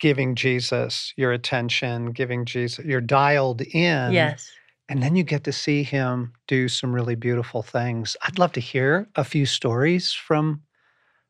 giving 0.00 0.34
Jesus 0.34 1.12
your 1.16 1.32
attention, 1.32 2.12
giving 2.12 2.44
Jesus, 2.44 2.84
you're 2.84 3.00
dialed 3.00 3.60
in. 3.62 4.12
yes. 4.12 4.50
And 4.90 5.02
then 5.02 5.16
you 5.16 5.22
get 5.22 5.44
to 5.44 5.52
see 5.52 5.82
him 5.82 6.32
do 6.46 6.66
some 6.66 6.94
really 6.94 7.14
beautiful 7.14 7.62
things. 7.62 8.16
I'd 8.22 8.38
love 8.38 8.52
to 8.52 8.60
hear 8.60 9.06
a 9.16 9.24
few 9.24 9.44
stories 9.44 10.12
from 10.14 10.62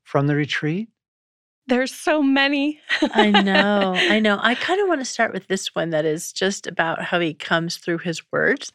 from 0.05 0.27
the 0.29 0.37
retreat. 0.37 0.89
there's 1.67 1.93
so 1.93 2.23
many 2.23 2.81
I 3.15 3.31
know. 3.31 3.95
I 3.97 4.21
know. 4.27 4.39
I 4.41 4.55
kind 4.55 4.81
of 4.81 4.89
want 4.89 5.01
to 5.01 5.05
start 5.05 5.33
with 5.35 5.49
this 5.49 5.75
one 5.75 5.91
that 5.91 6.05
is 6.05 6.33
just 6.33 6.67
about 6.67 7.03
how 7.03 7.21
he 7.21 7.35
comes 7.35 7.77
through 7.77 7.99
his 7.99 8.23
words. 8.33 8.73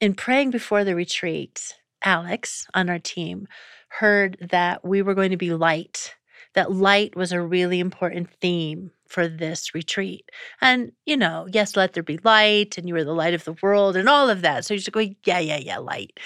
In 0.00 0.14
praying 0.14 0.50
before 0.50 0.82
the 0.84 0.94
retreat, 0.94 1.76
Alex 2.02 2.66
on 2.74 2.90
our 2.90 2.98
team 2.98 3.46
heard 3.88 4.36
that 4.50 4.84
we 4.84 5.00
were 5.02 5.14
going 5.14 5.30
to 5.30 5.36
be 5.36 5.52
light, 5.54 6.16
that 6.54 6.72
light 6.72 7.16
was 7.16 7.32
a 7.32 7.40
really 7.40 7.80
important 7.80 8.28
theme 8.40 8.90
for 9.08 9.28
this 9.28 9.74
retreat. 9.74 10.28
And, 10.60 10.92
you 11.06 11.16
know, 11.16 11.46
yes, 11.52 11.76
let 11.76 11.92
there 11.92 12.02
be 12.02 12.18
light, 12.24 12.78
and 12.78 12.88
you 12.88 12.94
are 12.96 13.04
the 13.04 13.12
light 13.12 13.34
of 13.34 13.44
the 13.44 13.56
world, 13.62 13.96
and 13.96 14.08
all 14.08 14.28
of 14.28 14.42
that. 14.42 14.64
So 14.64 14.74
you're 14.74 14.78
just 14.78 14.92
going, 14.92 15.16
yeah, 15.24 15.38
yeah, 15.40 15.58
yeah, 15.58 15.78
light. 15.78 16.18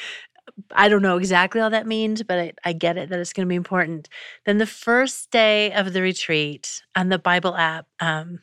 I 0.72 0.88
don't 0.88 1.02
know 1.02 1.16
exactly 1.16 1.60
all 1.60 1.70
that 1.70 1.86
means, 1.86 2.22
but 2.22 2.38
I, 2.38 2.52
I 2.64 2.72
get 2.74 2.98
it 2.98 3.08
that 3.08 3.18
it's 3.18 3.32
going 3.32 3.46
to 3.46 3.50
be 3.50 3.56
important. 3.56 4.08
Then 4.44 4.58
the 4.58 4.66
first 4.66 5.30
day 5.30 5.72
of 5.72 5.92
the 5.92 6.02
retreat 6.02 6.82
on 6.94 7.08
the 7.08 7.18
Bible 7.18 7.56
app 7.56 7.86
um, 8.00 8.40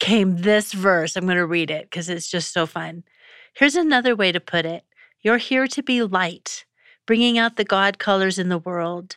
came 0.00 0.38
this 0.38 0.72
verse. 0.72 1.16
I'm 1.16 1.24
going 1.24 1.36
to 1.36 1.46
read 1.46 1.70
it 1.70 1.84
because 1.84 2.08
it's 2.08 2.30
just 2.30 2.52
so 2.52 2.66
fun. 2.66 3.04
Here's 3.54 3.76
another 3.76 4.14
way 4.16 4.32
to 4.32 4.40
put 4.40 4.66
it 4.66 4.84
You're 5.22 5.38
here 5.38 5.66
to 5.68 5.82
be 5.82 6.02
light, 6.02 6.64
bringing 7.06 7.38
out 7.38 7.56
the 7.56 7.64
God 7.64 7.98
colors 7.98 8.38
in 8.38 8.48
the 8.48 8.58
world. 8.58 9.16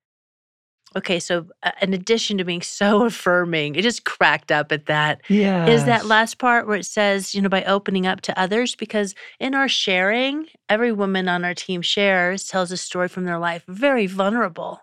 Okay, 0.95 1.19
so 1.19 1.45
uh, 1.63 1.71
in 1.81 1.93
addition 1.93 2.37
to 2.37 2.43
being 2.43 2.61
so 2.61 3.05
affirming, 3.05 3.75
it 3.75 3.81
just 3.83 4.03
cracked 4.03 4.51
up 4.51 4.71
at 4.71 4.87
that 4.87 5.21
Yeah. 5.29 5.67
is 5.67 5.85
that 5.85 6.05
last 6.05 6.37
part 6.37 6.67
where 6.67 6.77
it 6.77 6.85
says, 6.85 7.33
you 7.33 7.41
know, 7.41 7.49
by 7.49 7.63
opening 7.63 8.05
up 8.05 8.21
to 8.21 8.39
others, 8.39 8.75
because 8.75 9.15
in 9.39 9.55
our 9.55 9.69
sharing, 9.69 10.47
every 10.67 10.91
woman 10.91 11.27
on 11.27 11.45
our 11.45 11.53
team 11.53 11.81
shares, 11.81 12.45
tells 12.47 12.71
a 12.71 12.77
story 12.77 13.07
from 13.07 13.25
their 13.25 13.39
life, 13.39 13.63
very 13.67 14.05
vulnerable. 14.07 14.81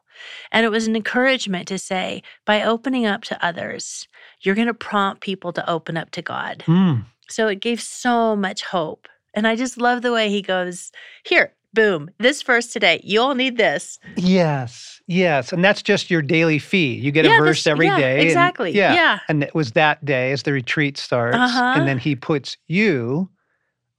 And 0.50 0.64
it 0.64 0.70
was 0.70 0.86
an 0.86 0.96
encouragement 0.96 1.68
to 1.68 1.78
say, 1.78 2.22
by 2.44 2.62
opening 2.62 3.06
up 3.06 3.22
to 3.24 3.44
others, 3.44 4.08
you're 4.40 4.54
going 4.56 4.66
to 4.66 4.74
prompt 4.74 5.20
people 5.22 5.52
to 5.52 5.70
open 5.70 5.96
up 5.96 6.10
to 6.12 6.22
God. 6.22 6.64
Mm. 6.66 7.04
So 7.28 7.46
it 7.48 7.60
gave 7.60 7.80
so 7.80 8.34
much 8.34 8.64
hope. 8.64 9.06
And 9.34 9.46
I 9.46 9.54
just 9.56 9.78
love 9.78 10.02
the 10.02 10.12
way 10.12 10.30
he 10.30 10.42
goes, 10.42 10.90
here, 11.24 11.52
boom, 11.74 12.10
this 12.18 12.42
verse 12.42 12.68
today, 12.68 13.00
you 13.04 13.20
all 13.20 13.34
need 13.34 13.56
this. 13.56 13.98
Yes. 14.16 15.00
Yes. 15.06 15.52
And 15.52 15.64
that's 15.64 15.82
just 15.82 16.10
your 16.10 16.22
daily 16.22 16.58
feed. 16.58 17.02
You 17.02 17.10
get 17.12 17.24
Yeah, 17.24 17.38
a 17.38 17.40
verse 17.40 17.58
this- 17.64 17.66
every 17.66 17.86
yeah, 17.86 17.98
day. 17.98 18.14
and- 18.18 18.22
Exactly. 18.26 18.72
yeah. 18.72 18.94
yeah. 18.94 19.18
And 19.28 19.42
it 19.42 19.54
was 19.54 19.72
that 19.72 20.04
day 20.04 20.32
as 20.32 20.42
the 20.42 20.52
retreat 20.52 20.96
starts. 20.98 21.36
Uh-huh. 21.36 21.74
And 21.76 21.88
then 21.88 21.98
he 21.98 22.16
puts 22.16 22.56
you 22.66 23.30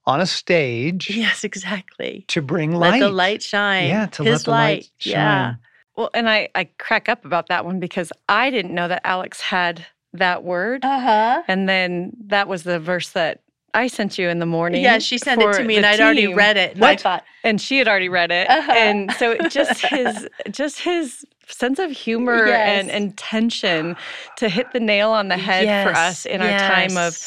on 0.06 0.22
a 0.22 0.26
stage 0.26 1.10
Yes, 1.10 1.44
exactly. 1.44 2.26
to 2.30 2.42
bring 2.42 2.72
light. 2.74 2.94
Let 2.94 3.08
the 3.08 3.10
light 3.10 3.44
shine. 3.44 3.88
Yeah, 3.88 4.08
to 4.08 4.24
His 4.24 4.32
let 4.40 4.46
the 4.46 4.52
light 4.52 4.90
shine. 4.98 5.12
Yeah. 5.14 5.54
Well, 5.96 6.10
and 6.14 6.30
I, 6.30 6.50
I 6.56 6.64
crack 6.80 7.10
up 7.10 7.26
about 7.26 7.50
that 7.50 7.66
one 7.66 7.80
because 7.80 8.12
I 8.28 8.50
didn't 8.50 8.74
know 8.74 8.88
that 8.88 9.02
Alex 9.06 9.42
had 9.42 9.86
that 10.14 10.44
word. 10.44 10.84
Uh 10.84 11.00
huh. 11.00 11.44
And 11.48 11.68
then 11.70 12.14
that 12.28 12.48
was 12.48 12.64
the 12.64 12.80
verse 12.80 13.10
that 13.10 13.42
I 13.74 13.88
sent 13.88 14.18
you 14.18 14.30
in 14.30 14.40
the 14.40 14.46
morning. 14.46 14.84
Yeah, 14.84 15.00
she 15.00 15.18
sent 15.18 15.42
it 15.42 15.54
to 15.54 15.64
me, 15.64 15.78
and 15.78 15.86
I'd 15.86 16.00
already 16.00 16.34
read 16.34 16.58
it. 16.58 16.76
And 16.76 16.84
I 16.86 16.92
What? 16.92 17.02
thought, 17.02 17.24
and 17.44 17.60
she 17.62 17.78
had 17.78 17.88
already 17.88 18.10
read 18.10 18.32
it. 18.32 18.50
Uh-huh. 18.50 18.72
And 18.76 19.12
so 19.14 19.38
just 19.50 19.86
his 19.86 20.28
just 20.52 20.80
his 20.80 21.26
sense 21.48 21.80
of 21.80 21.92
humor 21.92 22.46
and 22.48 22.90
intention 22.92 23.96
to 24.38 24.50
hit 24.50 24.72
the 24.72 24.80
nail 24.80 25.10
on 25.10 25.30
the 25.30 25.38
head 25.38 25.86
for 25.86 25.92
us 25.92 26.26
Yes, 26.26 26.26
in 26.26 26.42
our 26.42 26.58
time 26.60 26.96
of 26.98 27.18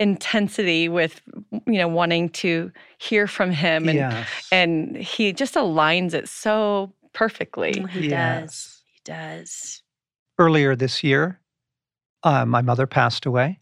intensity 0.00 0.88
with 0.88 1.20
you 1.66 1.78
know 1.78 1.88
wanting 1.88 2.28
to 2.30 2.70
hear 2.98 3.26
from 3.26 3.50
him 3.50 3.88
and 3.88 3.96
yes. 3.98 4.28
and 4.52 4.96
he 4.96 5.32
just 5.32 5.54
aligns 5.54 6.14
it 6.14 6.28
so 6.28 6.92
perfectly. 7.12 7.80
Oh, 7.82 7.86
he 7.86 8.08
Yes. 8.08 8.42
does. 8.42 8.82
He 8.86 9.00
does. 9.04 9.82
Earlier 10.38 10.76
this 10.76 11.02
year, 11.02 11.40
uh, 12.22 12.44
my 12.46 12.62
mother 12.62 12.86
passed 12.86 13.26
away. 13.26 13.58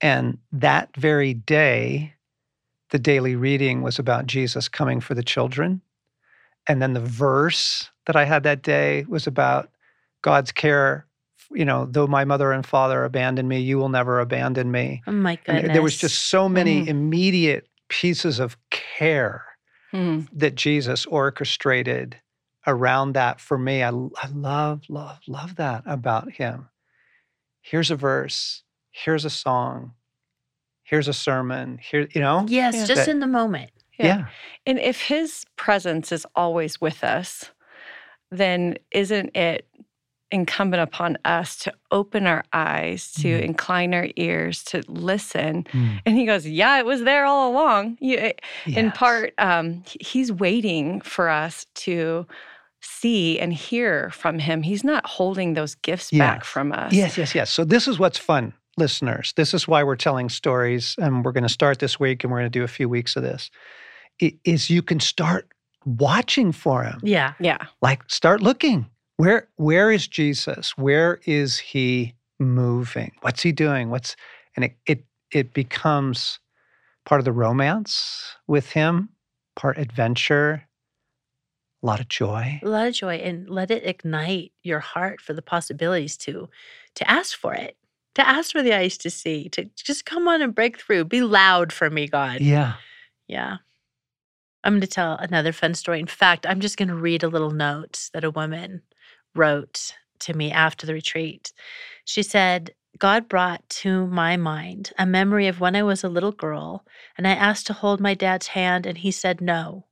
And 0.00 0.38
that 0.52 0.96
very 0.96 1.34
day, 1.34 2.14
the 2.90 2.98
daily 2.98 3.36
reading 3.36 3.82
was 3.82 3.98
about 3.98 4.26
Jesus 4.26 4.68
coming 4.68 5.00
for 5.00 5.14
the 5.14 5.22
children. 5.22 5.82
And 6.66 6.80
then 6.80 6.92
the 6.92 7.00
verse 7.00 7.90
that 8.06 8.16
I 8.16 8.24
had 8.24 8.42
that 8.44 8.62
day 8.62 9.04
was 9.08 9.26
about 9.26 9.70
God's 10.22 10.52
care. 10.52 11.06
You 11.50 11.64
know, 11.64 11.86
though 11.86 12.06
my 12.06 12.24
mother 12.24 12.52
and 12.52 12.64
father 12.64 13.04
abandoned 13.04 13.48
me, 13.48 13.60
you 13.60 13.78
will 13.78 13.88
never 13.88 14.20
abandon 14.20 14.70
me. 14.70 15.02
Oh 15.06 15.12
my 15.12 15.36
And 15.46 15.56
goodness. 15.58 15.72
there 15.74 15.82
was 15.82 15.96
just 15.96 16.28
so 16.28 16.48
many 16.48 16.84
Mhm. 16.84 16.88
immediate 16.88 17.68
pieces 17.88 18.38
of 18.38 18.56
care 18.70 19.44
Mhm. 19.92 20.28
that 20.32 20.54
Jesus 20.54 21.06
orchestrated 21.06 22.16
around 22.66 23.12
that 23.14 23.40
for 23.40 23.58
me. 23.58 23.82
I, 23.82 23.88
I 23.88 24.28
love, 24.32 24.82
love, 24.88 25.18
love 25.26 25.56
that 25.56 25.82
about 25.86 26.32
him. 26.32 26.68
Here's 27.62 27.90
a 27.90 27.96
verse, 27.96 28.62
here's 28.90 29.24
a 29.24 29.30
song, 29.30 29.92
here's 30.82 31.08
a 31.08 31.12
sermon, 31.12 31.78
here, 31.82 32.08
you 32.12 32.20
know? 32.20 32.44
Yes, 32.48 32.74
Yeah. 32.74 32.86
just 32.86 32.94
That- 33.06 33.08
in 33.08 33.20
the 33.20 33.26
moment. 33.26 33.70
Yeah. 33.98 34.06
Yeah. 34.06 34.26
And 34.66 34.78
if 34.78 35.02
his 35.02 35.44
presence 35.56 36.10
is 36.12 36.26
always 36.34 36.80
with 36.80 37.04
us, 37.04 37.50
then 38.30 38.76
isn't 38.92 39.36
it 39.36 39.66
incumbent 40.32 40.80
upon 40.80 41.18
us 41.24 41.56
to 41.56 41.72
open 41.90 42.24
our 42.26 42.44
eyes, 42.52 43.10
to 43.12 43.26
Mhm. 43.40 43.42
incline 43.42 43.92
our 43.94 44.06
ears, 44.16 44.62
to 44.64 44.82
listen? 44.86 45.64
Mm, 45.72 46.00
And 46.06 46.16
he 46.16 46.24
goes, 46.24 46.46
Yeah, 46.46 46.78
it 46.78 46.86
was 46.86 47.02
there 47.02 47.24
all 47.26 47.50
along. 47.50 47.98
You, 48.00 48.16
eh, 48.18 48.32
in 48.66 48.92
part, 48.92 49.34
um, 49.38 49.82
he's 50.00 50.30
waiting 50.32 51.00
for 51.00 51.28
us 51.28 51.66
to 51.86 52.26
see 52.80 53.38
and 53.38 53.52
hear 53.52 54.08
from 54.10 54.38
him. 54.38 54.62
He's 54.62 54.82
not 54.84 55.04
holding 55.06 55.54
those 55.54 55.74
gifts 55.74 56.10
back 56.10 56.44
from 56.44 56.72
us. 56.72 56.92
Yes, 56.92 57.18
yes, 57.18 57.34
yes. 57.34 57.50
So 57.52 57.64
this 57.64 57.86
is 57.88 57.98
what's 57.98 58.16
fun, 58.18 58.54
listeners. 58.80 59.32
This 59.36 59.54
is 59.54 59.68
why 59.68 59.84
we're 59.84 59.96
telling 59.96 60.28
stories, 60.28 60.96
and 60.98 61.24
we're 61.24 61.32
going 61.32 61.44
to 61.44 61.48
start 61.48 61.78
this 61.78 62.00
week, 62.00 62.24
and 62.24 62.32
we're 62.32 62.40
going 62.40 62.50
to 62.50 62.58
do 62.58 62.64
a 62.64 62.68
few 62.68 62.88
weeks 62.88 63.14
of 63.16 63.22
this. 63.22 63.50
Is 64.18 64.68
you 64.68 64.82
can 64.82 65.00
start 65.00 65.48
watching 65.84 66.52
for 66.52 66.82
him. 66.84 67.00
Yeah. 67.02 67.34
Yeah. 67.40 67.58
like 67.80 68.02
start 68.10 68.42
looking 68.42 68.90
where 69.16 69.48
where 69.56 69.90
is 69.90 70.06
jesus 70.06 70.76
where 70.76 71.20
is 71.24 71.58
he 71.58 72.14
moving 72.38 73.12
what's 73.22 73.42
he 73.42 73.50
doing 73.50 73.88
what's 73.88 74.14
and 74.56 74.64
it 74.66 74.76
it, 74.86 75.04
it 75.32 75.54
becomes 75.54 76.38
part 77.06 77.18
of 77.18 77.24
the 77.24 77.32
romance 77.32 78.36
with 78.46 78.72
him 78.72 79.08
part 79.60 79.76
adventure, 79.78 80.66
a 81.82 81.86
lot 81.86 82.00
of 82.00 82.08
joy. 82.08 82.60
A 82.62 82.68
lot 82.68 82.86
of 82.86 82.94
joy 82.94 83.16
and 83.16 83.48
let 83.48 83.70
it 83.70 83.84
ignite 83.84 84.52
your 84.62 84.80
heart 84.80 85.20
for 85.20 85.34
the 85.34 85.42
possibilities 85.42 86.16
to 86.18 86.48
to 86.94 87.10
ask 87.10 87.36
for 87.36 87.54
it. 87.54 87.76
To 88.16 88.28
ask 88.28 88.50
for 88.52 88.62
the 88.62 88.74
eyes 88.74 88.98
to 88.98 89.10
see, 89.10 89.48
to 89.50 89.70
just 89.76 90.04
come 90.04 90.26
on 90.26 90.42
and 90.42 90.54
break 90.54 90.80
through. 90.80 91.04
Be 91.04 91.22
loud 91.22 91.72
for 91.72 91.88
me, 91.88 92.08
God. 92.08 92.40
Yeah. 92.40 92.74
Yeah. 93.28 93.58
I'm 94.64 94.74
going 94.74 94.80
to 94.80 94.86
tell 94.86 95.16
another 95.16 95.52
fun 95.52 95.74
story. 95.74 96.00
In 96.00 96.06
fact, 96.06 96.44
I'm 96.46 96.60
just 96.60 96.76
going 96.76 96.88
to 96.88 96.94
read 96.94 97.22
a 97.22 97.28
little 97.28 97.52
note 97.52 98.10
that 98.12 98.24
a 98.24 98.30
woman 98.30 98.82
wrote 99.34 99.94
to 100.20 100.34
me 100.34 100.50
after 100.50 100.86
the 100.86 100.92
retreat. 100.92 101.52
She 102.04 102.22
said, 102.22 102.74
God 102.98 103.28
brought 103.28 103.66
to 103.70 104.06
my 104.06 104.36
mind 104.36 104.92
a 104.98 105.06
memory 105.06 105.46
of 105.46 105.60
when 105.60 105.76
I 105.76 105.82
was 105.82 106.04
a 106.04 106.08
little 106.08 106.32
girl 106.32 106.84
and 107.16 107.26
I 107.26 107.32
asked 107.32 107.66
to 107.68 107.72
hold 107.72 108.00
my 108.00 108.14
dad's 108.14 108.48
hand 108.48 108.84
and 108.84 108.98
he 108.98 109.10
said 109.10 109.40
no. 109.40 109.86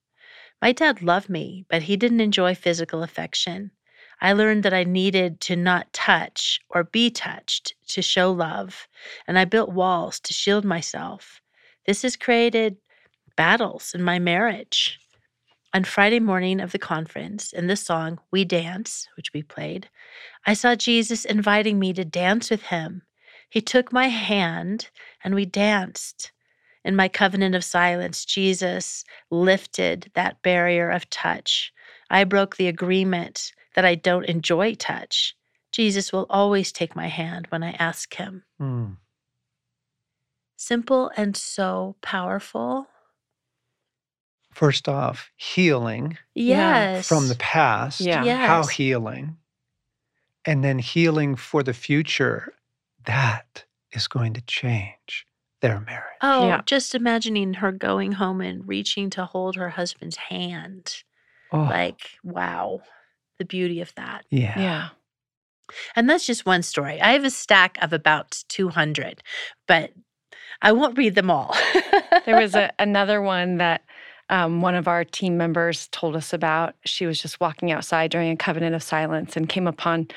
My 0.61 0.73
dad 0.73 1.03
loved 1.03 1.29
me, 1.29 1.65
but 1.71 1.83
he 1.83 1.97
didn't 1.97 2.21
enjoy 2.21 2.55
physical 2.55 3.03
affection. 3.03 3.71
I 4.21 4.33
learned 4.33 4.63
that 4.65 4.75
I 4.75 4.85
needed 4.85 5.41
to 5.43 5.57
not 5.57 5.93
touch 5.93 6.61
or 6.69 6.85
be 6.85 7.11
touched 7.11 7.75
to 7.89 8.03
show 8.03 8.33
love, 8.33 8.89
and 9.27 9.39
I 9.39 9.45
built 9.45 9.71
walls 9.71 10.19
to 10.21 10.35
shield 10.35 10.65
myself. 10.65 11.41
This 11.87 12.03
has 12.03 12.17
created 12.17 12.77
battles 13.37 13.93
in 13.95 14.03
my 14.03 14.19
marriage. 14.19 14.99
On 15.73 15.85
Friday 15.85 16.19
morning 16.19 16.61
of 16.61 16.73
the 16.73 16.79
conference, 16.79 17.53
in 17.53 17.67
the 17.67 17.77
song 17.77 18.19
We 18.31 18.45
Dance, 18.45 19.07
which 19.17 19.33
we 19.33 19.43
played, 19.43 19.89
I 20.47 20.55
saw 20.55 20.75
Jesus 20.75 21.25
inviting 21.25 21.79
me 21.79 21.93
to 21.93 22.05
dance 22.05 22.51
with 22.51 22.63
him. 22.63 23.03
He 23.51 23.61
took 23.61 23.93
my 23.93 24.09
hand 24.09 24.91
and 25.23 25.35
we 25.35 25.45
danced. 25.45 26.33
In 26.85 26.97
my 26.97 27.09
covenant 27.09 27.55
of 27.55 27.65
silence, 27.65 28.25
Jesus 28.25 29.05
lifted 29.31 30.11
that 30.15 30.43
barrier 30.43 30.91
of 30.91 31.09
touch. 31.11 31.73
I 32.11 32.25
broke 32.25 32.57
the 32.57 32.69
agreement 32.69 33.53
that 33.79 33.85
I 33.85 33.95
don't 33.95 34.25
enjoy 34.25 34.75
touch. 34.75 35.37
Jesus 35.71 36.13
will 36.13 36.27
always 36.29 36.73
take 36.73 36.97
my 36.97 37.07
hand 37.07 37.47
when 37.51 37.63
I 37.63 37.71
ask 37.79 38.13
him. 38.13 38.43
Mm. 38.61 38.97
Simple 40.57 41.13
and 41.17 41.37
so 41.37 41.95
powerful. 42.03 42.89
First 44.51 44.89
off, 44.89 45.31
healing 45.37 46.19
Yes. 46.35 47.07
from 47.07 47.29
the 47.29 47.37
past. 47.37 48.01
Yeah. 48.01 48.25
How 48.49 48.65
healing. 48.67 49.37
And 50.45 50.65
then 50.65 50.81
healing 50.81 51.37
for 51.37 51.63
the 51.63 51.73
future. 51.73 52.55
That 53.05 53.65
is 53.93 54.09
going 54.09 54.33
to 54.33 54.41
change 54.41 55.25
their 55.61 55.79
marriage. 55.79 56.19
Oh, 56.21 56.49
Yeah. 56.49 56.63
just 56.67 56.97
imagining 56.97 57.55
her 57.55 57.71
going 57.71 58.11
home 58.11 58.41
and 58.41 58.67
reaching 58.67 59.09
to 59.11 59.25
hold 59.25 59.55
her 59.55 59.69
husband's 59.69 60.17
hand. 60.17 61.05
Oh, 61.53 61.61
Like, 61.61 62.11
wow, 62.25 62.81
the 63.39 63.45
beauty 63.45 63.81
of 63.81 63.95
that. 63.95 64.25
yeah. 64.31 64.59
Yeah. 64.59 64.89
And 65.95 66.09
that's 66.09 66.27
just 66.27 66.47
one 66.47 66.63
story. 66.63 67.01
I 67.01 67.13
have 67.13 67.25
a 67.25 67.31
stack 67.31 67.77
of 67.83 67.93
about 67.93 68.43
200, 68.49 69.23
but 69.67 69.93
I 70.63 70.73
won't 70.73 70.97
read 70.97 71.15
them 71.15 71.31
all. 71.31 71.55
There 72.25 72.41
was 72.41 72.55
a, 72.55 72.73
another 72.79 73.21
one 73.21 73.59
that 73.59 73.83
um, 74.31 74.61
one 74.61 74.75
of 74.75 74.89
our 74.89 75.05
team 75.05 75.37
members 75.37 75.89
told 75.89 76.17
us 76.17 76.33
about. 76.33 76.75
She 76.85 77.07
was 77.07 77.21
just 77.21 77.41
walking 77.41 77.71
outside 77.71 78.11
during 78.11 78.31
a 78.31 78.37
covenant 78.37 78.75
of 78.75 78.83
silence 78.83 79.37
and 79.37 79.49
came 79.49 79.67
upon 79.67 80.09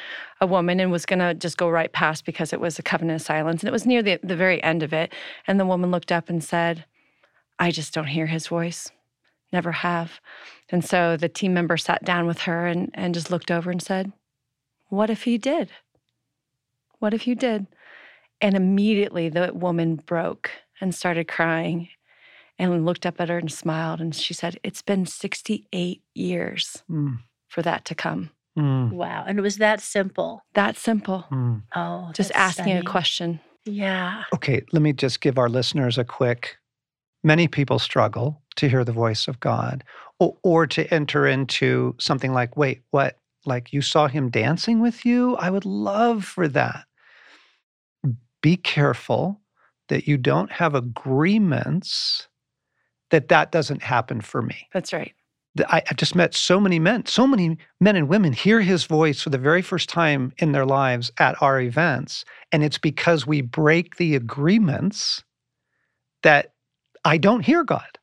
a 0.42 0.48
woman 0.48 0.80
and 0.80 0.92
was 0.92 1.06
going 1.06 1.20
to 1.20 1.34
just 1.34 1.58
go 1.58 1.70
right 1.70 1.92
past 1.92 2.26
because 2.26 2.52
it 2.52 2.60
was 2.60 2.78
a 2.78 2.84
covenant 2.84 3.22
of 3.22 3.26
silence. 3.26 3.62
And 3.62 3.68
it 3.70 3.74
was 3.74 3.86
near 3.86 4.02
the, 4.02 4.20
the 4.24 4.36
very 4.36 4.62
end 4.64 4.84
of 4.84 4.94
it. 4.94 5.14
And 5.48 5.60
the 5.60 5.66
woman 5.66 5.92
looked 5.92 6.12
up 6.12 6.30
and 6.30 6.44
said, 6.44 6.86
I 7.60 7.72
just 7.72 7.94
don't 7.94 8.08
hear 8.08 8.28
his 8.28 8.48
voice. 8.48 8.90
Never 9.54 9.72
have. 9.72 10.20
And 10.72 10.84
so 10.86 11.18
the 11.18 11.30
team 11.30 11.54
member 11.54 11.78
sat 11.78 12.04
down 12.06 12.26
with 12.28 12.40
her 12.42 12.66
and, 12.66 12.90
and 12.94 13.14
just 13.14 13.30
looked 13.30 13.52
over 13.52 13.70
and 13.72 13.82
said, 13.82 14.12
What 14.88 15.10
if 15.10 15.24
he 15.24 15.38
did? 15.38 15.70
What 17.00 17.14
if 17.14 17.28
you 17.28 17.36
did? 17.36 17.68
And 18.40 18.56
immediately 18.56 19.30
the 19.30 19.52
woman 19.54 19.96
broke 19.98 20.52
and 20.80 20.96
started 20.96 21.28
crying 21.28 21.90
and 22.58 22.86
looked 22.86 23.06
up 23.06 23.20
at 23.20 23.30
her 23.30 23.38
and 23.38 23.52
smiled. 23.52 24.00
And 24.02 24.16
she 24.16 24.34
said, 24.34 24.58
It's 24.64 24.82
been 24.82 25.06
68 25.06 26.02
years 26.14 26.84
Mm, 26.90 27.18
for 27.48 27.62
that 27.62 27.86
to 27.86 27.96
come. 27.96 28.30
mm, 28.58 28.92
wow. 28.92 29.26
And 29.28 29.38
it 29.38 29.42
was 29.42 29.58
that 29.58 29.82
simple. 29.82 30.44
That 30.54 30.78
simple. 30.78 31.26
mm. 31.32 31.64
Oh, 31.76 32.12
Just 32.14 32.32
that's 32.34 32.60
asking 32.60 32.78
a 32.78 32.84
question. 32.84 33.40
Yeah. 33.66 34.24
Okay, 34.34 34.62
let 34.72 34.82
me 34.82 34.94
just 34.94 35.22
give 35.22 35.38
our 35.38 35.50
listeners 35.50 35.98
a 35.98 36.04
quick. 36.04 36.58
Many 37.24 37.48
people 37.48 37.78
struggle 37.78 38.42
to 38.62 38.70
hear 38.70 38.86
the 38.86 38.92
voice 38.92 39.28
of 39.28 39.40
God 39.40 39.84
or, 40.20 40.38
or 40.44 40.68
to 40.68 40.92
enter 40.94 41.26
into 41.28 41.96
something 42.00 42.32
like, 42.32 42.56
wait, 42.56 42.84
what? 42.92 43.18
Like 43.46 43.74
you 43.74 43.82
saw 43.82 44.08
him 44.08 44.30
dancing 44.30 44.82
with 44.82 45.04
you? 45.04 45.36
I 45.38 45.50
would 45.50 45.66
love 45.66 46.24
for 46.24 46.48
that. 46.50 46.86
Be 48.42 48.56
careful 48.56 49.42
that 49.90 50.08
you 50.08 50.18
don't 50.18 50.52
have 50.52 50.76
agreements 50.76 52.28
that 53.10 53.30
that 53.30 53.52
doesn't 53.52 53.82
happen 53.82 54.22
for 54.22 54.44
me. 54.44 54.68
That's 54.74 54.94
right. 54.94 55.14
I, 55.68 55.82
I 55.90 55.94
just 55.96 56.16
met 56.16 56.36
so 56.36 56.60
many 56.60 56.78
men, 56.78 57.08
so 57.08 57.26
many 57.26 57.58
men 57.80 57.96
and 57.96 58.08
women 58.08 58.32
hear 58.32 58.62
his 58.62 58.86
voice 58.86 59.22
for 59.22 59.32
the 59.32 59.40
very 59.40 59.64
first 59.64 59.90
time 59.90 60.34
in 60.38 60.52
their 60.52 60.68
lives 60.68 61.12
at 61.18 61.42
our 61.42 61.60
events. 61.60 62.26
And 62.52 62.64
it's 62.64 62.78
because 62.78 63.26
we 63.26 63.42
break 63.42 63.98
the 63.98 64.16
agreements 64.16 65.24
that 66.22 66.54
I 67.04 67.18
don't 67.18 67.44
hear 67.44 67.64
God. 67.64 67.98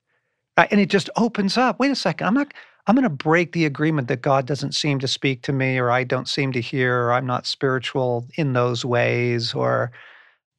Uh, 0.59 0.67
And 0.73 0.81
it 0.83 0.91
just 0.91 1.11
opens 1.17 1.59
up. 1.59 1.81
Wait 1.81 1.93
a 1.93 1.97
second. 1.97 2.29
I'm 2.29 2.35
not, 2.35 2.55
I'm 2.89 2.97
going 2.97 3.05
to 3.05 3.11
break 3.11 3.53
the 3.55 3.67
agreement 3.67 4.09
that 4.11 4.23
God 4.23 4.47
doesn't 4.47 4.77
seem 4.77 5.01
to 5.01 5.09
speak 5.09 5.43
to 5.45 5.55
me, 5.55 5.79
or 5.79 5.91
I 5.93 6.05
don't 6.05 6.29
seem 6.29 6.53
to 6.55 6.63
hear, 6.63 7.05
or 7.05 7.15
I'm 7.15 7.27
not 7.27 7.47
spiritual 7.49 8.29
in 8.37 8.55
those 8.55 8.85
ways, 8.87 9.55
or 9.55 9.93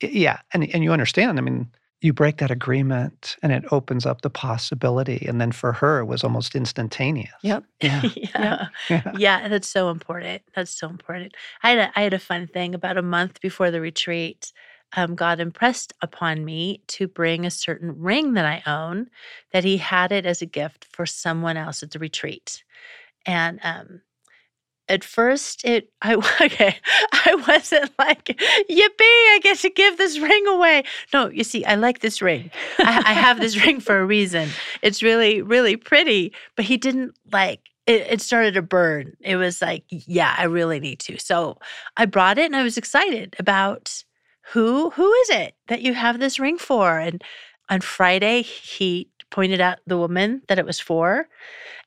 yeah. 0.02 0.40
And, 0.54 0.70
and 0.74 0.84
you 0.84 0.94
understand, 0.94 1.40
I 1.40 1.44
mean, 1.44 1.70
you 2.02 2.14
break 2.14 2.38
that 2.38 2.52
agreement 2.52 3.38
and 3.44 3.52
it 3.54 3.66
opens 3.72 4.06
up 4.06 4.22
the 4.22 4.30
possibility. 4.30 5.26
And 5.28 5.42
then 5.42 5.52
for 5.52 5.74
her, 5.74 6.00
it 6.00 6.06
was 6.06 6.24
almost 6.24 6.56
instantaneous. 6.56 7.34
Yep. 7.44 7.66
Yeah. 7.82 8.04
yeah. 8.16 8.68
yeah. 8.90 9.12
Yeah, 9.18 9.48
that's 9.50 9.70
so 9.70 9.90
important. 9.90 10.44
That's 10.56 10.72
so 10.80 10.90
important. 10.90 11.36
I 11.64 11.72
had 11.72 11.80
a, 11.80 12.00
I 12.00 12.04
had 12.04 12.14
a 12.14 12.20
fun 12.20 12.48
thing 12.48 12.76
about 12.76 12.98
a 12.98 13.04
month 13.04 13.42
before 13.42 13.72
the 13.72 13.82
retreat. 13.82 14.54
Um, 14.96 15.16
God 15.16 15.40
impressed 15.40 15.94
upon 16.02 16.44
me 16.44 16.82
to 16.88 17.08
bring 17.08 17.46
a 17.46 17.52
certain 17.52 18.00
ring 18.00 18.34
that 18.34 18.46
I 18.46 18.64
own, 18.66 19.10
that 19.52 19.64
He 19.64 19.78
had 19.78 20.12
it 20.12 20.26
as 20.26 20.42
a 20.42 20.48
gift 20.48 20.86
for 20.92 21.06
someone 21.06 21.58
else 21.58 21.84
at 21.84 21.92
the 21.92 22.00
retreat, 22.00 22.64
and 23.26 23.60
um, 23.64 24.02
at 24.90 25.04
first 25.04 25.64
it 25.64 25.92
I 26.02 26.16
okay 26.42 26.78
I 27.14 27.36
wasn't 27.48 27.92
like 28.00 28.26
yippee 28.26 29.00
I 29.00 29.40
get 29.42 29.60
to 29.60 29.70
give 29.70 29.98
this 29.98 30.20
ring 30.20 30.48
away. 30.48 30.84
No, 31.14 31.30
you 31.30 31.44
see, 31.44 31.64
I 31.64 31.76
like 31.76 32.00
this 32.00 32.22
ring. 32.22 32.52
I, 32.80 33.04
I 33.06 33.14
have 33.14 33.40
this 33.40 33.64
ring 33.64 33.80
for 33.80 34.00
a 34.00 34.06
reason. 34.06 34.50
It's 34.82 35.04
really 35.04 35.42
really 35.42 35.78
pretty, 35.78 36.34
but 36.56 36.66
He 36.66 36.78
didn't 36.78 37.16
like 37.32 37.62
it, 37.86 38.08
it 38.10 38.22
started 38.22 38.54
to 38.56 38.62
burn. 38.62 39.16
It 39.22 39.36
was 39.36 39.62
like, 39.62 39.84
yeah, 39.90 40.36
I 40.38 40.44
really 40.44 40.80
need 40.80 41.00
to. 41.02 41.18
So 41.18 41.58
I 41.98 42.06
brought 42.06 42.38
it 42.38 42.46
and 42.46 42.56
I 42.56 42.64
was 42.64 42.78
excited 42.78 43.36
about 43.40 44.04
who 44.52 44.90
who 44.92 45.12
is 45.14 45.30
it 45.30 45.56
that 45.68 45.82
you 45.82 45.94
have 45.94 46.20
this 46.20 46.40
ring 46.40 46.58
for? 46.58 47.00
And 47.00 47.24
on 47.70 47.82
Friday, 47.82 48.42
he 48.42 49.10
pointed 49.30 49.62
out 49.62 49.78
the 49.86 49.98
woman 49.98 50.42
that 50.48 50.58
it 50.58 50.66
was 50.66 50.80
for. 50.80 51.28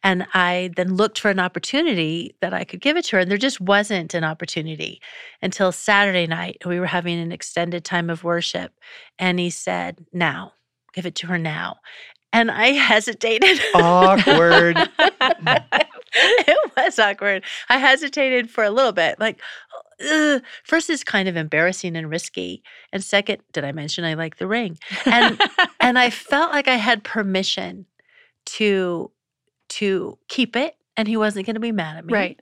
And 0.04 0.26
I 0.32 0.70
then 0.76 0.94
looked 0.94 1.18
for 1.18 1.30
an 1.30 1.40
opportunity 1.40 2.36
that 2.40 2.54
I 2.54 2.64
could 2.64 2.80
give 2.80 2.96
it 2.96 3.04
to 3.06 3.16
her. 3.16 3.20
And 3.20 3.30
there 3.30 3.38
just 3.38 3.60
wasn't 3.60 4.14
an 4.14 4.24
opportunity 4.24 5.00
until 5.40 5.72
Saturday 5.72 6.26
night. 6.26 6.62
We 6.64 6.80
were 6.80 6.86
having 6.86 7.18
an 7.18 7.32
extended 7.32 7.84
time 7.84 8.10
of 8.10 8.24
worship. 8.24 8.72
And 9.18 9.38
he 9.38 9.50
said, 9.50 10.04
Now, 10.12 10.52
give 10.92 11.06
it 11.06 11.14
to 11.16 11.26
her 11.28 11.38
now. 11.38 11.76
And 12.32 12.50
I 12.50 12.68
hesitated. 12.68 13.60
Awkward. 13.74 14.76
it 16.14 16.72
was 16.76 16.98
awkward. 16.98 17.44
I 17.68 17.78
hesitated 17.78 18.50
for 18.50 18.64
a 18.64 18.70
little 18.70 18.92
bit. 18.92 19.18
Like, 19.18 19.40
ugh. 20.10 20.42
first, 20.64 20.90
it's 20.90 21.04
kind 21.04 21.28
of 21.28 21.36
embarrassing 21.36 21.96
and 21.96 22.10
risky. 22.10 22.62
And 22.92 23.02
second, 23.02 23.42
did 23.52 23.64
I 23.64 23.72
mention 23.72 24.04
I 24.04 24.14
like 24.14 24.36
the 24.36 24.46
ring? 24.46 24.78
And 25.06 25.40
and 25.80 25.98
I 25.98 26.10
felt 26.10 26.52
like 26.52 26.68
I 26.68 26.76
had 26.76 27.04
permission 27.04 27.86
to 28.44 29.10
to 29.70 30.18
keep 30.28 30.56
it, 30.56 30.76
and 30.96 31.08
he 31.08 31.16
wasn't 31.16 31.46
going 31.46 31.54
to 31.54 31.60
be 31.60 31.72
mad 31.72 31.96
at 31.96 32.06
me, 32.06 32.12
right. 32.12 32.40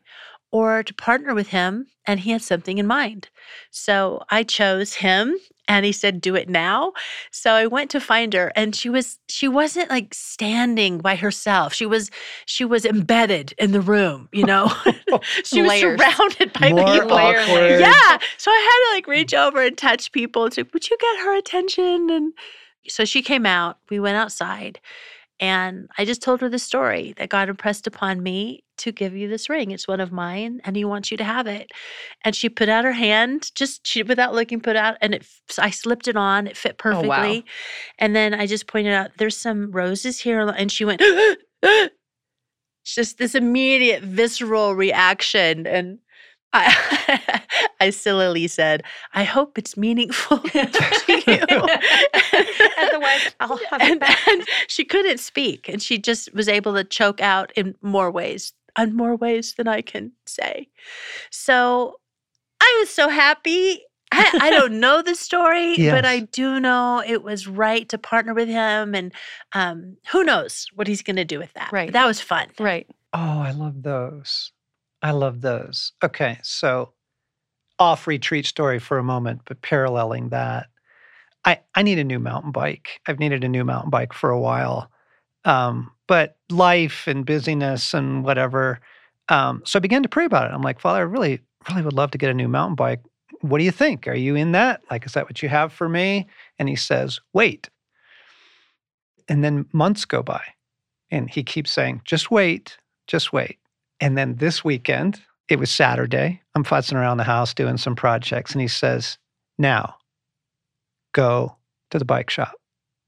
Or 0.53 0.83
to 0.83 0.94
partner 0.94 1.33
with 1.33 1.48
him, 1.48 1.87
and 2.07 2.18
he 2.18 2.33
had 2.33 2.42
something 2.42 2.79
in 2.79 2.87
mind. 2.87 3.29
So 3.70 4.22
I 4.31 4.42
chose 4.42 4.94
him, 4.94 5.37
and 5.70 5.87
he 5.87 5.92
said, 5.92 6.20
"Do 6.20 6.37
it 6.37 6.50
now." 6.50 6.92
So 7.33 7.52
I 7.54 7.66
went 7.68 7.90
to 7.92 8.00
find 8.00 8.35
her, 8.35 8.52
and 8.56 8.76
she 8.76 8.90
was 8.90 9.20
she 9.30 9.48
wasn't 9.48 9.90
like 9.90 10.14
standing 10.14 10.98
by 10.98 11.16
herself. 11.16 11.74
She 11.74 11.87
was 11.87 12.11
she 12.46 12.66
was 12.66 12.85
embedded 12.87 13.54
in 13.59 13.72
the 13.72 13.80
room. 13.83 14.28
You 14.33 14.46
know, 14.46 14.72
she 15.46 15.62
was 15.62 15.80
surrounded 15.80 16.52
by 16.54 16.72
More 16.72 16.85
people. 16.87 17.12
Awkward. 17.12 17.80
Yeah. 17.80 18.18
So 18.38 18.50
I 18.52 18.61
had 18.61 18.90
to 18.90 18.96
like 18.96 19.09
reach 19.09 19.35
over 19.35 19.62
and 19.62 19.78
touch 19.78 20.12
people 20.12 20.50
to, 20.50 20.64
would 20.74 20.90
you 20.90 20.98
get 21.00 21.20
her 21.24 21.38
attention? 21.38 22.11
And 22.11 22.35
so 22.88 23.04
she 23.06 23.22
came 23.22 23.46
out. 23.46 23.78
We 23.90 24.00
went 24.00 24.16
outside 24.16 24.80
And 25.40 25.88
I 25.98 26.04
just 26.04 26.22
told 26.22 26.40
her 26.42 26.48
the 26.48 26.59
story 26.59 27.14
that 27.18 27.28
God 27.30 27.48
impressed 27.48 27.87
upon 27.87 28.22
me 28.22 28.64
to 28.80 28.92
give 28.92 29.14
you 29.16 29.28
this 29.28 29.48
ring. 29.48 29.70
It's 29.70 29.88
one 29.88 30.00
of 30.00 30.12
mine, 30.12 30.60
and 30.64 30.76
He 30.76 30.84
wants 30.84 31.10
you 31.10 31.16
to 31.16 31.24
have 31.24 31.46
it. 31.46 31.70
And 32.24 32.34
she 32.36 32.48
put 32.48 32.68
out 32.68 32.84
her 32.84 32.92
hand, 32.92 33.50
just 33.54 33.86
she 33.86 34.02
without 34.02 34.34
looking, 34.34 34.60
put 34.60 34.76
out, 34.76 34.96
and 35.00 35.14
it. 35.14 35.26
I 35.58 35.70
slipped 35.70 36.08
it 36.08 36.16
on. 36.16 36.46
It 36.46 36.56
fit 36.56 36.76
Oh, 36.84 37.00
wow. 37.02 37.16
perfectly. 37.16 37.44
And 37.98 38.14
then 38.14 38.34
I 38.34 38.46
just 38.46 38.66
pointed 38.66 38.92
out, 38.92 39.12
"There's 39.18 39.36
some 39.36 39.70
roses 39.70 40.20
here," 40.20 40.40
and 40.40 40.70
she 40.70 40.84
went. 40.84 41.02
just 42.84 43.18
this 43.18 43.34
immediate 43.34 44.02
visceral 44.02 44.74
reaction 44.74 45.66
and 45.66 45.98
I, 46.52 47.40
I 47.80 47.90
sillily 47.90 48.48
said, 48.48 48.82
I 49.14 49.22
hope 49.22 49.56
it's 49.56 49.76
meaningful 49.76 50.38
to 50.38 51.22
you. 51.26 51.38
Otherwise, 52.78 53.34
I'll 53.38 53.60
have 53.70 53.82
it 53.82 54.00
back. 54.00 54.18
and 54.26 54.44
she 54.66 54.84
couldn't 54.84 55.18
speak, 55.18 55.68
and 55.68 55.80
she 55.80 55.96
just 55.96 56.34
was 56.34 56.48
able 56.48 56.74
to 56.74 56.82
choke 56.82 57.20
out 57.20 57.52
in 57.54 57.76
more 57.82 58.10
ways, 58.10 58.52
in 58.78 58.96
more 58.96 59.16
ways 59.16 59.54
than 59.54 59.68
I 59.68 59.83
can 59.83 60.12
say. 60.26 60.68
So 61.30 61.96
I 62.61 62.76
was 62.80 62.90
so 62.90 63.09
happy. 63.09 63.80
I, 64.12 64.33
I 64.40 64.50
don't 64.50 64.80
know 64.80 65.02
the 65.02 65.14
story, 65.14 65.76
but 65.90 66.04
I 66.04 66.20
do 66.20 66.61
know 66.61 67.02
it 67.06 67.22
was 67.22 67.46
right 67.46 67.88
to 67.88 67.98
partner 67.98 68.35
with 68.35 68.48
him, 68.48 68.94
and 68.94 69.12
um, 69.52 69.96
who 70.11 70.24
knows 70.24 70.66
what 70.74 70.87
he's 70.87 71.02
going 71.02 71.16
to 71.16 71.24
do 71.24 71.38
with 71.38 71.52
that. 71.54 71.70
But 71.70 71.76
Right. 71.76 71.92
that 71.92 72.06
was 72.06 72.20
fun. 72.20 72.48
Right. 72.59 72.87
Oh, 73.12 73.40
I 73.40 73.52
love 73.52 73.83
those. 73.83 74.52
I 75.02 75.12
love 75.12 75.40
those. 75.40 75.92
Okay, 76.04 76.38
so 76.42 76.92
off 77.78 78.06
retreat 78.06 78.44
story 78.46 78.78
for 78.78 78.98
a 78.98 79.02
moment, 79.02 79.40
but 79.46 79.62
paralleling 79.62 80.28
that, 80.30 80.66
I 81.44 81.61
I 81.74 81.83
need 81.83 81.98
a 81.98 82.04
new 82.04 82.18
mountain 82.18 82.52
bike. 82.52 83.00
I've 83.06 83.18
needed 83.18 83.42
a 83.42 83.48
new 83.48 83.64
mountain 83.64 83.90
bike 83.90 84.12
for 84.12 84.30
a 84.30 84.38
while, 84.38 84.90
um, 85.44 85.90
but 86.07 86.37
life 86.50 87.07
and 87.07 87.24
busyness 87.24 87.94
and 87.94 88.24
whatever. 88.24 88.81
Um, 89.29 89.62
so 89.64 89.79
I 89.79 89.81
began 89.81 90.03
to 90.03 90.09
pray 90.09 90.24
about 90.24 90.50
it. 90.50 90.55
I'm 90.55 90.62
like, 90.62 90.81
Father, 90.81 91.00
I 91.00 91.03
really, 91.03 91.40
really 91.68 91.83
would 91.83 91.92
love 91.92 92.11
to 92.12 92.18
get 92.18 92.31
a 92.31 92.35
new 92.35 92.48
mountain 92.48 92.74
bike. 92.74 93.00
What 93.42 93.59
do 93.59 93.64
you 93.64 93.70
think? 93.70 94.07
Are 94.07 94.14
you 94.14 94.35
in 94.35 94.53
that? 94.53 94.83
Like, 94.90 95.07
is 95.07 95.12
that 95.12 95.26
what 95.26 95.42
you 95.42 95.48
have 95.48 95.72
for 95.72 95.88
me? 95.88 96.26
And 96.59 96.68
he 96.68 96.76
says, 96.76 97.20
Wait. 97.33 97.70
And 99.29 99.44
then 99.44 99.66
months 99.72 100.05
go 100.05 100.22
by, 100.22 100.42
and 101.11 101.31
he 101.31 101.42
keeps 101.44 101.70
saying, 101.70 102.03
Just 102.05 102.31
wait, 102.31 102.76
just 103.07 103.33
wait. 103.33 103.59
And 104.00 104.18
then 104.18 104.37
this 104.37 104.64
weekend, 104.64 105.20
it 105.48 105.59
was 105.59 105.70
Saturday. 105.70 106.42
I'm 106.55 106.64
futzing 106.64 106.94
around 106.94 107.18
the 107.18 107.24
house 107.24 107.55
doing 107.55 107.76
some 107.76 107.94
projects, 107.94 108.53
and 108.53 108.61
he 108.61 108.68
says, 108.68 109.16
Now 109.59 109.96
go 111.12 111.57
to 111.90 111.98
the 111.98 112.05
bike 112.05 112.31
shop. 112.31 112.59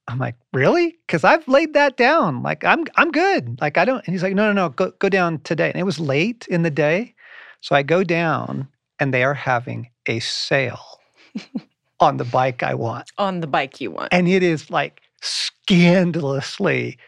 I'm 0.08 0.18
like, 0.18 0.34
really? 0.52 0.96
Because 1.06 1.24
I've 1.24 1.46
laid 1.46 1.74
that 1.74 1.96
down. 1.96 2.42
Like, 2.42 2.64
I'm 2.64 2.84
I'm 2.96 3.10
good. 3.12 3.60
Like, 3.60 3.78
I 3.78 3.84
don't. 3.84 4.04
And 4.04 4.12
he's 4.14 4.22
like, 4.22 4.34
no, 4.34 4.46
no, 4.46 4.52
no, 4.52 4.68
go 4.70 4.90
go 4.98 5.08
down 5.08 5.38
today. 5.40 5.68
And 5.70 5.78
it 5.78 5.84
was 5.84 6.00
late 6.00 6.46
in 6.48 6.62
the 6.62 6.70
day, 6.70 7.14
so 7.60 7.74
I 7.76 7.82
go 7.82 8.02
down, 8.04 8.68
and 8.98 9.14
they 9.14 9.22
are 9.22 9.34
having 9.34 9.88
a 10.06 10.18
sale 10.20 10.98
on 12.00 12.16
the 12.16 12.24
bike 12.24 12.62
I 12.62 12.74
want, 12.74 13.10
On 13.18 13.40
the 13.40 13.46
bike 13.46 13.80
you 13.80 13.90
want. 13.92 14.08
and 14.12 14.26
it 14.28 14.42
is 14.42 14.70
like 14.70 15.00
scandalously 15.20 16.98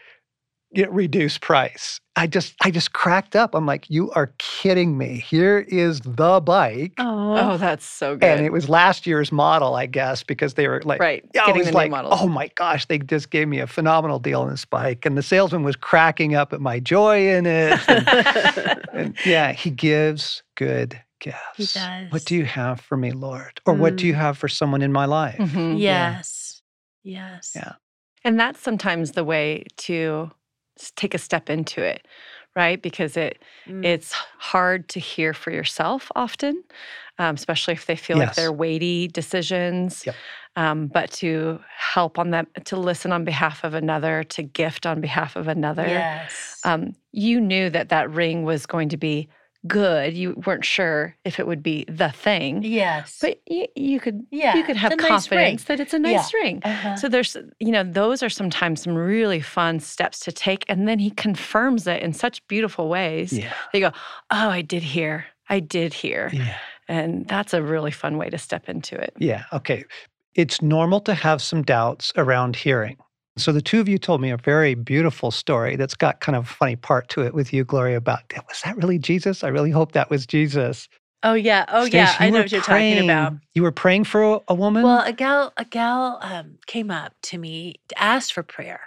get 0.75 0.91
reduced 0.91 1.41
price. 1.41 1.99
I 2.17 2.27
just 2.27 2.53
I 2.61 2.71
just 2.71 2.93
cracked 2.93 3.35
up. 3.35 3.55
I'm 3.55 3.65
like, 3.65 3.89
you 3.89 4.11
are 4.11 4.33
kidding 4.37 4.97
me. 4.97 5.17
Here 5.19 5.59
is 5.67 5.99
the 6.01 6.39
bike. 6.41 6.93
Oh, 6.97 7.25
Oh, 7.53 7.57
that's 7.57 7.85
so 7.85 8.15
good. 8.15 8.23
And 8.29 8.45
it 8.45 8.51
was 8.53 8.69
last 8.69 9.05
year's 9.05 9.31
model, 9.31 9.75
I 9.75 9.85
guess, 9.87 10.23
because 10.23 10.53
they 10.53 10.67
were 10.67 10.81
like, 10.85 10.99
right. 11.01 11.23
yeah, 11.33 11.43
I 11.43 11.45
Getting 11.47 11.59
was 11.61 11.67
the 11.69 11.73
like, 11.73 11.89
new 11.89 11.95
model. 11.97 12.11
oh 12.13 12.27
my 12.27 12.49
gosh, 12.55 12.85
they 12.85 12.97
just 12.99 13.29
gave 13.31 13.47
me 13.47 13.59
a 13.59 13.67
phenomenal 13.67 14.19
deal 14.19 14.41
on 14.41 14.49
this 14.49 14.63
bike. 14.65 15.05
And 15.05 15.17
the 15.17 15.23
salesman 15.23 15.63
was 15.63 15.75
cracking 15.75 16.35
up 16.35 16.53
at 16.53 16.61
my 16.61 16.79
joy 16.79 17.27
in 17.35 17.45
it. 17.45 17.79
And, 17.89 18.07
and 18.93 19.15
yeah, 19.25 19.51
he 19.51 19.69
gives 19.69 20.43
good 20.55 21.01
gifts. 21.19 21.73
does. 21.73 22.11
What 22.11 22.23
do 22.25 22.35
you 22.35 22.45
have 22.45 22.79
for 22.79 22.95
me, 22.97 23.11
Lord? 23.11 23.59
Or 23.65 23.73
what 23.73 23.97
do 23.97 24.07
you 24.07 24.13
Mm. 24.13 24.17
have 24.17 24.37
for 24.37 24.47
someone 24.47 24.81
in 24.81 24.91
my 24.93 25.05
life? 25.05 25.37
Mhm, 25.39 25.79
yeah. 25.79 26.13
yes, 26.15 26.61
yes. 27.03 27.51
Yeah. 27.55 27.73
And 28.23 28.39
that's 28.39 28.59
sometimes 28.61 29.11
the 29.11 29.23
way 29.25 29.65
to 29.77 30.31
s- 30.31 30.35
take 30.95 31.13
a 31.13 31.17
step 31.17 31.49
into 31.49 31.81
it, 31.81 32.07
right? 32.55 32.81
Because 32.81 33.17
it 33.17 33.41
Mm. 33.67 33.85
it's 33.85 34.11
hard 34.11 34.87
to 34.89 34.99
hear 34.99 35.33
for 35.33 35.51
yourself 35.51 36.11
often, 36.15 36.63
um, 37.17 37.35
especially 37.35 37.73
if 37.73 37.85
they 37.85 37.95
feel 37.95 38.17
like 38.17 38.35
they're 38.35 38.51
weighty 38.51 39.07
decisions. 39.07 40.05
Yep. 40.05 40.15
Um, 40.57 40.87
but 40.87 41.11
to 41.11 41.59
help 41.77 42.17
on 42.17 42.31
them, 42.31 42.47
to 42.63 42.77
listen 42.77 43.11
on 43.11 43.25
behalf 43.25 43.63
of 43.63 43.73
another, 43.73 44.23
to 44.23 44.43
gift 44.43 44.85
on 44.85 45.01
behalf 45.01 45.35
of 45.35 45.47
another. 45.47 45.87
Yes. 45.87 46.61
Um, 46.63 46.95
you 47.11 47.41
knew 47.41 47.69
that 47.69 47.89
that 47.89 48.09
ring 48.09 48.43
was 48.43 48.65
going 48.65 48.89
to 48.89 48.97
be 48.97 49.27
good. 49.67 50.13
You 50.13 50.41
weren't 50.45 50.65
sure 50.65 51.15
if 51.25 51.39
it 51.39 51.47
would 51.47 51.63
be 51.63 51.85
the 51.87 52.09
thing, 52.09 52.63
yes. 52.63 53.17
but 53.21 53.41
you, 53.47 53.67
you 53.75 53.99
could 53.99 54.25
yeah, 54.31 54.55
you 54.55 54.63
could 54.63 54.75
have 54.77 54.91
it's 54.91 55.03
a 55.03 55.07
nice 55.07 55.31
ring. 55.31 55.39
confidence 55.39 55.63
that 55.65 55.79
it's 55.79 55.93
a 55.93 55.99
nice 55.99 56.33
ring. 56.33 56.61
Uh-huh. 56.63 56.95
So 56.95 57.09
there's, 57.09 57.35
you 57.59 57.71
know, 57.71 57.83
those 57.83 58.23
are 58.23 58.29
sometimes 58.29 58.83
some 58.83 58.95
really 58.95 59.39
fun 59.41 59.79
steps 59.79 60.19
to 60.21 60.31
take. 60.31 60.65
And 60.67 60.87
then 60.87 60.99
he 60.99 61.11
confirms 61.11 61.87
it 61.87 62.01
in 62.01 62.13
such 62.13 62.45
beautiful 62.47 62.89
ways. 62.89 63.33
Yeah. 63.33 63.53
They 63.73 63.79
go, 63.79 63.91
Oh, 64.31 64.49
I 64.49 64.61
did 64.61 64.83
hear. 64.83 65.25
I 65.49 65.59
did 65.59 65.93
hear. 65.93 66.29
Yeah. 66.33 66.57
And 66.87 67.27
that's 67.27 67.53
a 67.53 67.63
really 67.63 67.91
fun 67.91 68.17
way 68.17 68.29
to 68.29 68.37
step 68.37 68.69
into 68.69 68.95
it. 68.95 69.13
Yeah. 69.19 69.45
Okay. 69.51 69.85
It's 70.35 70.61
normal 70.61 70.99
to 71.01 71.13
have 71.13 71.41
some 71.41 71.63
doubts 71.63 72.11
around 72.17 72.55
hearing. 72.55 72.97
So 73.37 73.51
the 73.51 73.61
two 73.61 73.81
of 73.81 73.89
you 73.89 73.97
told 73.97 74.21
me 74.21 74.31
a 74.31 74.37
very 74.37 74.75
beautiful 74.75 75.29
story 75.29 75.75
that's 75.75 75.95
got 75.95 76.21
kind 76.21 76.37
of 76.37 76.45
a 76.45 76.47
funny 76.47 76.77
part 76.77 77.09
to 77.09 77.21
it 77.21 77.33
with 77.33 77.51
you, 77.51 77.65
Gloria, 77.65 77.97
about 77.97 78.21
was 78.47 78.61
that 78.63 78.77
really 78.77 78.97
Jesus? 78.97 79.43
I 79.43 79.49
really 79.49 79.71
hope 79.71 79.91
that 79.91 80.09
was 80.09 80.25
Jesus. 80.25 80.87
oh 81.23 81.33
yeah. 81.33 81.65
Oh 81.67 81.83
yeah. 81.83 82.15
I 82.17 82.29
know 82.29 82.39
what 82.39 82.51
you're 82.51 82.61
talking 82.61 82.99
about. 82.99 83.33
You 83.53 83.63
were 83.63 83.73
praying 83.73 84.05
for 84.05 84.23
a, 84.23 84.39
a 84.47 84.55
woman? 84.55 84.83
Well, 84.83 85.01
a 85.01 85.11
gal, 85.11 85.51
a 85.57 85.65
gal 85.65 86.19
um, 86.21 86.59
came 86.65 86.89
up 86.89 87.13
to 87.23 87.37
me 87.37 87.81
to 87.89 88.01
ask 88.01 88.33
for 88.33 88.43
prayer 88.43 88.81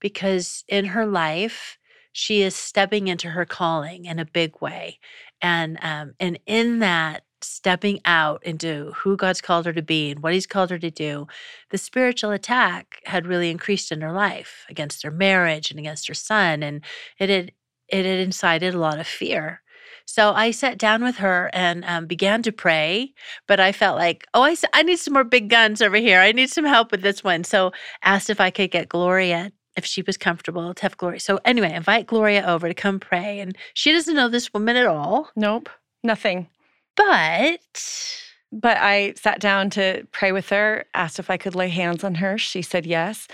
because 0.00 0.64
in 0.68 0.86
her 0.86 1.06
life 1.06 1.76
she 2.12 2.42
is 2.42 2.54
stepping 2.54 3.08
into 3.08 3.30
her 3.30 3.44
calling 3.44 4.04
in 4.04 4.18
a 4.18 4.24
big 4.24 4.60
way, 4.60 4.98
and 5.42 5.78
um, 5.82 6.14
and 6.20 6.38
in 6.46 6.78
that 6.80 7.24
stepping 7.42 8.00
out 8.04 8.42
into 8.44 8.92
who 8.96 9.16
God's 9.16 9.40
called 9.40 9.66
her 9.66 9.72
to 9.72 9.82
be 9.82 10.10
and 10.10 10.22
what 10.22 10.34
He's 10.34 10.46
called 10.46 10.70
her 10.70 10.78
to 10.78 10.90
do, 10.90 11.26
the 11.70 11.78
spiritual 11.78 12.30
attack 12.30 13.00
had 13.04 13.26
really 13.26 13.50
increased 13.50 13.92
in 13.92 14.00
her 14.00 14.12
life 14.12 14.64
against 14.68 15.02
her 15.02 15.10
marriage 15.10 15.70
and 15.70 15.80
against 15.80 16.08
her 16.08 16.14
son, 16.14 16.62
and 16.62 16.84
it 17.18 17.28
had 17.30 17.52
it 17.88 18.04
had 18.04 18.20
incited 18.20 18.74
a 18.74 18.78
lot 18.78 18.98
of 19.00 19.06
fear. 19.06 19.62
So 20.04 20.32
I 20.32 20.50
sat 20.52 20.78
down 20.78 21.02
with 21.02 21.16
her 21.16 21.50
and 21.52 21.84
um, 21.84 22.06
began 22.06 22.42
to 22.42 22.52
pray 22.52 23.14
but 23.46 23.60
I 23.60 23.72
felt 23.72 23.98
like, 23.98 24.26
oh, 24.34 24.42
I, 24.42 24.56
I 24.72 24.82
need 24.82 24.98
some 24.98 25.14
more 25.14 25.24
big 25.24 25.48
guns 25.50 25.82
over 25.82 25.96
here. 25.96 26.20
I 26.20 26.32
need 26.32 26.50
some 26.50 26.64
help 26.64 26.92
with 26.92 27.02
this 27.02 27.24
one. 27.24 27.44
So 27.44 27.72
asked 28.02 28.30
if 28.30 28.40
I 28.40 28.50
could 28.50 28.70
get 28.70 28.88
Gloria, 28.88 29.52
if 29.76 29.84
she 29.84 30.02
was 30.02 30.16
comfortable 30.16 30.74
to 30.74 30.82
have 30.82 30.96
Gloria. 30.96 31.20
So 31.20 31.40
anyway, 31.44 31.72
invite 31.74 32.06
Gloria 32.06 32.44
over 32.46 32.68
to 32.68 32.74
come 32.74 33.00
pray. 33.00 33.40
And 33.40 33.56
she 33.74 33.92
doesn't 33.92 34.14
know 34.14 34.28
this 34.28 34.52
woman 34.52 34.76
at 34.76 34.86
all, 34.86 35.30
Nope, 35.36 35.68
nothing. 36.04 36.48
But 36.98 38.24
But 38.50 38.78
I 38.78 39.12
sat 39.14 39.40
down 39.40 39.68
to 39.70 40.06
pray 40.10 40.32
with 40.32 40.48
her, 40.48 40.84
asked 40.94 41.18
if 41.18 41.30
I 41.30 41.36
could 41.36 41.54
lay 41.54 41.68
hands 41.68 42.02
on 42.02 42.14
her. 42.16 42.38
She 42.38 42.62
said 42.62 42.86
yes, 42.86 43.28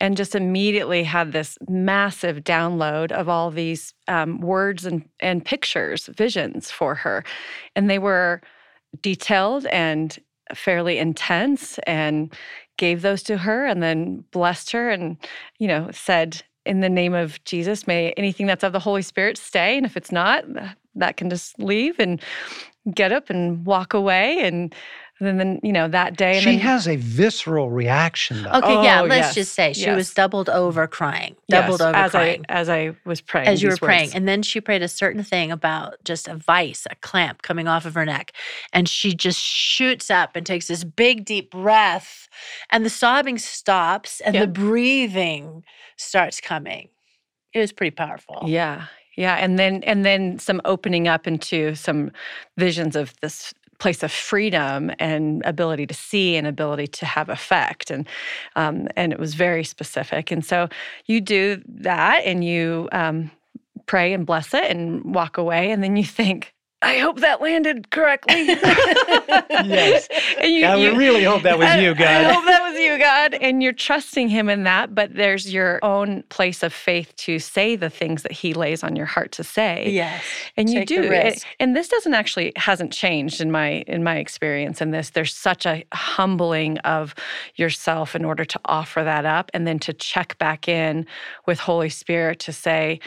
and 0.00 0.16
just 0.16 0.36
immediately 0.36 1.02
had 1.02 1.32
this 1.32 1.58
massive 1.68 2.44
download 2.44 3.10
of 3.10 3.28
all 3.28 3.50
these 3.50 3.92
um, 4.06 4.40
words 4.40 4.86
and, 4.86 5.04
and 5.18 5.44
pictures, 5.44 6.06
visions 6.06 6.70
for 6.70 6.94
her. 6.94 7.24
And 7.74 7.90
they 7.90 7.98
were 7.98 8.42
detailed 9.02 9.66
and 9.66 10.16
fairly 10.54 10.98
intense, 10.98 11.78
and 11.80 12.32
gave 12.76 13.02
those 13.02 13.24
to 13.24 13.38
her 13.38 13.66
and 13.66 13.82
then 13.82 14.24
blessed 14.30 14.70
her 14.70 14.88
and, 14.88 15.16
you 15.58 15.68
know, 15.68 15.90
said, 15.92 16.42
in 16.64 16.80
the 16.80 16.88
name 16.88 17.14
of 17.14 17.42
Jesus, 17.44 17.86
may 17.86 18.12
anything 18.12 18.46
that's 18.46 18.64
of 18.64 18.72
the 18.72 18.78
Holy 18.78 19.02
Spirit 19.02 19.36
stay. 19.36 19.76
And 19.76 19.84
if 19.84 19.96
it's 19.96 20.12
not, 20.12 20.44
that 20.94 21.16
can 21.16 21.28
just 21.28 21.58
leave 21.58 21.98
and 21.98 22.20
get 22.94 23.12
up 23.12 23.30
and 23.30 23.64
walk 23.66 23.94
away. 23.94 24.40
And 24.42 24.74
then, 25.22 25.36
then 25.36 25.60
you 25.62 25.70
know, 25.72 25.86
that 25.86 26.16
day. 26.16 26.36
And 26.36 26.42
she 26.42 26.50
then, 26.52 26.60
has 26.60 26.88
a 26.88 26.96
visceral 26.96 27.70
reaction, 27.70 28.42
though. 28.42 28.52
okay, 28.52 28.82
yeah, 28.82 29.02
Oh, 29.02 29.04
let's 29.04 29.28
yes, 29.28 29.34
just 29.34 29.52
say 29.54 29.74
she 29.74 29.90
was 29.90 30.14
doubled 30.14 30.48
over 30.48 30.86
crying, 30.86 31.36
Yes, 31.48 31.60
doubled 31.62 31.82
over 31.82 31.94
as 31.94 32.10
crying. 32.12 32.46
I 32.48 32.52
as 32.52 32.68
I 32.70 32.96
was 33.04 33.20
praying. 33.20 33.48
as 33.48 33.60
you 33.62 33.68
were 33.68 33.72
these 33.72 33.78
praying. 33.80 34.00
words. 34.06 34.14
And 34.14 34.26
then 34.26 34.42
she 34.42 34.62
prayed 34.62 34.82
a 34.82 34.88
certain 34.88 35.22
thing 35.22 35.52
about 35.52 36.02
just 36.04 36.26
a 36.26 36.36
vice, 36.36 36.86
a 36.90 36.94
clamp 36.96 37.42
coming 37.42 37.68
off 37.68 37.84
of 37.84 37.92
her 37.94 38.06
neck. 38.06 38.32
And 38.72 38.88
she 38.88 39.12
just 39.14 39.38
shoots 39.38 40.10
up 40.10 40.36
and 40.36 40.46
takes 40.46 40.68
this 40.68 40.84
big, 40.84 41.26
deep 41.26 41.50
breath. 41.50 42.26
And 42.70 42.82
the 42.86 42.90
sobbing 42.90 43.36
stops 43.36 44.22
and 44.22 44.34
Yeah. 44.34 44.40
the 44.42 44.46
breathing 44.46 45.64
starts 45.98 46.40
coming. 46.40 46.88
It 47.52 47.58
was 47.58 47.72
pretty 47.72 47.90
powerful. 47.90 48.44
Yeah. 48.46 48.86
Yeah. 49.20 49.34
And 49.34 49.58
then 49.58 49.82
and 49.82 50.02
then 50.02 50.38
some 50.38 50.62
opening 50.64 51.06
up 51.06 51.26
into 51.26 51.74
some 51.74 52.10
visions 52.56 52.96
of 52.96 53.12
this 53.20 53.52
place 53.78 54.02
of 54.02 54.10
freedom 54.10 54.90
and 54.98 55.42
ability 55.44 55.86
to 55.88 55.92
see 55.92 56.36
and 56.36 56.46
ability 56.46 56.86
to 56.86 57.04
have 57.04 57.28
effect 57.28 57.90
and 57.90 58.08
um, 58.56 58.88
and 58.96 59.12
it 59.12 59.18
was 59.18 59.34
very 59.34 59.62
specific 59.62 60.30
and 60.30 60.42
so 60.42 60.70
you 61.04 61.20
do 61.20 61.62
that 61.68 62.22
and 62.24 62.44
you 62.44 62.88
um, 62.92 63.30
pray 63.84 64.14
and 64.14 64.24
bless 64.24 64.54
it 64.54 64.64
and 64.64 65.14
walk 65.14 65.36
away 65.36 65.70
and 65.70 65.82
then 65.82 65.96
you 65.96 66.04
think 66.20 66.54
I 66.82 66.98
hope 66.98 67.20
that 67.20 67.42
landed 67.42 67.90
correctly. 67.90 68.46
yes. 68.48 70.08
And 70.40 70.52
you, 70.52 70.64
I 70.64 70.76
you- 70.76 70.96
really 70.96 71.24
hope 71.24 71.42
that 71.42 71.58
was 71.58 71.68
I- 71.68 71.78
you, 71.80 71.94
God. 71.94 72.08
I 72.08 72.32
hope 72.32 72.44
that 72.46 72.62
was 72.62 72.78
you, 72.80 72.98
God. 72.98 73.34
And 73.34 73.62
you're 73.62 73.72
trusting 73.74 74.28
Him 74.28 74.48
in 74.48 74.64
that, 74.64 74.94
but 74.94 75.14
there's 75.14 75.52
your 75.52 75.78
own 75.84 76.22
place 76.30 76.62
of 76.62 76.72
faith 76.72 77.14
to 77.16 77.38
say 77.38 77.76
the 77.76 77.90
things 77.90 78.22
that 78.22 78.32
He 78.32 78.54
lays 78.54 78.82
on 78.82 78.96
your 78.96 79.06
heart 79.06 79.32
to 79.32 79.44
say. 79.44 79.90
Yes. 79.90 80.22
And 80.56 80.70
you 80.70 80.80
Take 80.80 80.88
the 80.88 80.94
do. 81.02 81.12
And- 81.12 81.44
And 81.60 81.76
this 81.76 81.88
doesn't 81.88 82.14
actually 82.14 82.52
hasn't 82.56 82.92
changed 82.92 83.40
in 83.40 83.50
my 83.50 83.82
in 83.86 84.02
my 84.02 84.16
experience 84.16 84.80
in 84.80 84.90
this. 84.90 85.10
There's 85.10 85.34
such 85.34 85.66
a 85.66 85.84
humbling 85.92 86.78
of 86.78 87.14
yourself 87.56 88.16
in 88.16 88.24
order 88.24 88.44
to 88.46 88.60
offer 88.64 89.04
that 89.04 89.26
up 89.26 89.50
and 89.52 89.66
then 89.66 89.78
to 89.80 89.92
check 89.92 90.38
back 90.38 90.66
in 90.66 91.06
with 91.46 91.60
Holy 91.60 91.90
Spirit 91.90 92.38
to 92.40 92.52
say, 92.52 93.00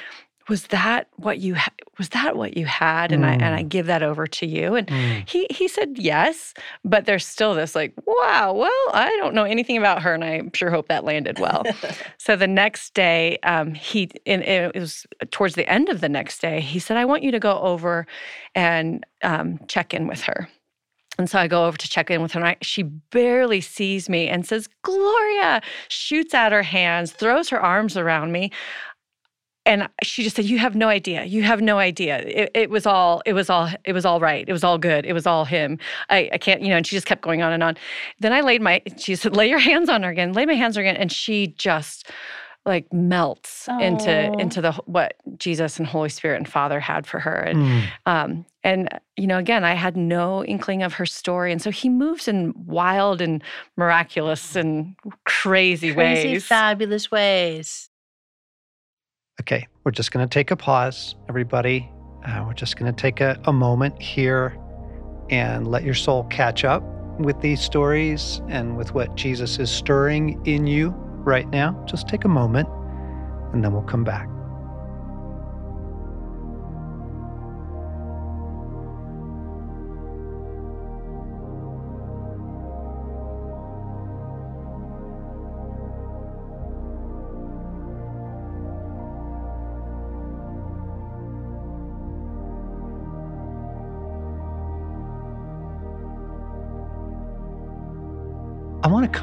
was 0.50 0.68
that 0.68 1.08
what 1.16 1.40
you 1.40 1.56
ha- 1.56 1.72
was 1.98 2.10
that 2.10 2.36
what 2.36 2.58
you 2.58 2.66
had? 2.66 3.12
And 3.12 3.26
I 3.26 3.34
and 3.34 3.56
I 3.56 3.62
give 3.64 3.86
that 3.86 4.04
over 4.04 4.28
to 4.28 4.46
you. 4.46 4.76
And 4.76 4.88
Mm. 4.88 5.30
he 5.30 5.48
he 5.50 5.68
said 5.68 5.98
yes 5.98 6.54
but 6.84 7.06
there's 7.06 7.26
still 7.26 7.54
this 7.54 7.76
like 7.76 7.94
wow 8.06 8.54
well 8.54 8.72
I 8.94 9.10
don't 9.18 9.34
know 9.34 9.44
anything 9.46 9.78
about 9.78 10.02
her 10.02 10.14
and 10.14 10.24
I 10.24 10.42
sure 10.54 10.70
hope 10.70 10.88
that 10.90 11.04
landed 11.06 11.40
well. 11.40 11.64
So 12.18 12.36
the 12.36 12.48
next 12.48 12.94
day 12.94 13.38
um, 13.44 13.74
he 13.74 14.10
and 14.26 14.42
it 14.44 14.76
was 14.76 15.06
towards 15.32 15.56
the 15.56 15.70
end 15.70 15.90
of 15.90 16.02
the 16.02 16.10
next 16.10 16.40
day 16.42 16.62
he 16.62 16.80
said 16.80 16.98
I 16.98 17.06
want 17.06 17.24
you 17.24 17.32
to 17.32 17.40
go 17.40 17.60
over 17.60 18.06
and 18.56 19.06
um, 19.24 19.60
check 19.68 19.94
in 19.94 20.08
with 20.08 20.22
her. 20.24 20.48
And 21.20 21.30
so 21.30 21.38
I 21.38 21.48
go 21.48 21.68
over 21.68 21.78
to 21.78 21.88
check 21.88 22.10
in 22.10 22.24
with 22.24 22.32
her, 22.32 22.40
and 22.40 22.48
I, 22.50 22.56
she 22.64 22.82
barely 22.84 23.62
sees 23.62 24.10
me 24.10 24.28
and 24.30 24.48
says, 24.48 24.68
Gloria, 24.82 25.62
shoots 25.88 26.34
out 26.34 26.52
her 26.52 26.64
hands, 26.64 27.12
throws 27.12 27.50
her 27.50 27.62
arms 27.62 27.96
around 27.96 28.32
me. 28.32 28.52
And 29.66 29.88
she 30.04 30.24
just 30.24 30.36
said, 30.36 30.46
You 30.46 30.60
have 30.60 30.76
no 30.76 30.90
idea. 30.90 31.24
You 31.26 31.44
have 31.44 31.62
no 31.62 31.80
idea. 31.80 32.20
It, 32.20 32.52
it 32.54 32.70
was 32.70 32.86
all, 32.86 33.22
it 33.26 33.34
was 33.34 33.50
all, 33.50 33.70
it 33.86 33.94
was 33.94 34.06
all 34.06 34.20
right. 34.20 34.44
It 34.48 34.52
was 34.52 34.64
all 34.64 34.78
good. 34.78 35.06
It 35.06 35.14
was 35.14 35.26
all 35.26 35.46
him. 35.46 35.80
I, 36.10 36.30
I 36.34 36.38
can't, 36.38 36.62
you 36.62 36.70
know, 36.70 36.78
and 36.78 36.86
she 36.86 36.96
just 36.96 37.08
kept 37.08 37.22
going 37.22 37.42
on 37.42 37.54
and 37.54 37.64
on. 37.64 37.78
Then 38.20 38.34
I 38.34 38.42
laid 38.42 38.62
my, 38.62 38.82
she 38.98 39.16
said, 39.16 39.36
Lay 39.36 39.48
your 39.50 39.60
hands 39.60 39.88
on 39.90 40.04
her 40.04 40.10
again, 40.10 40.34
lay 40.34 40.46
my 40.46 40.56
hands 40.56 40.76
on 40.78 40.84
her 40.84 40.90
again. 40.90 41.00
And 41.02 41.12
she 41.12 41.48
just, 41.58 42.10
like 42.66 42.88
melts 42.94 43.68
into 43.82 44.32
into 44.40 44.62
the 44.62 44.72
what 44.86 45.16
Jesus 45.38 45.80
and 45.80 45.86
Holy 45.86 46.08
Spirit 46.08 46.38
and 46.38 46.48
Father 46.48 46.80
had 46.80 47.06
for 47.06 47.20
her 47.20 47.36
and 47.36 47.58
Mm. 47.60 47.84
um, 48.06 48.46
and 48.64 48.88
you 49.18 49.28
know, 49.28 49.38
again, 49.38 49.66
I 49.66 49.74
had 49.74 49.98
no 49.98 50.46
inkling 50.46 50.82
of 50.82 50.94
her 50.94 51.06
story, 51.06 51.52
and 51.52 51.62
so 51.62 51.72
he 51.72 51.90
moves 51.90 52.30
in 52.30 52.54
wild 52.66 53.20
and 53.20 53.44
miraculous 53.76 54.56
and 54.56 54.96
crazy, 55.26 55.94
Crazy, 55.94 56.30
ways. 56.30 56.46
fabulous 56.46 57.12
ways. 57.12 57.90
Okay, 59.42 59.68
we're 59.84 59.92
just 59.92 60.12
going 60.12 60.28
to 60.28 60.32
take 60.32 60.52
a 60.52 60.56
pause, 60.56 61.16
everybody. 61.28 61.90
Uh, 62.24 62.44
we're 62.46 62.54
just 62.54 62.78
going 62.78 62.94
to 62.94 63.02
take 63.02 63.20
a, 63.20 63.40
a 63.46 63.52
moment 63.52 64.00
here 64.00 64.58
and 65.30 65.68
let 65.68 65.84
your 65.84 65.96
soul 65.96 66.26
catch 66.26 66.64
up 66.64 66.84
with 67.20 67.42
these 67.42 67.60
stories 67.60 68.42
and 68.48 68.78
with 68.78 68.94
what 68.94 69.16
Jesus 69.16 69.58
is 69.58 69.72
stirring 69.72 70.40
in 70.46 70.68
you 70.68 70.92
right 71.26 71.50
now. 71.50 71.84
Just 71.88 72.08
take 72.08 72.26
a 72.26 72.28
moment 72.30 72.70
and 73.54 73.64
then 73.64 73.74
we'll 73.74 73.82
come 73.82 74.04
back. 74.04 74.30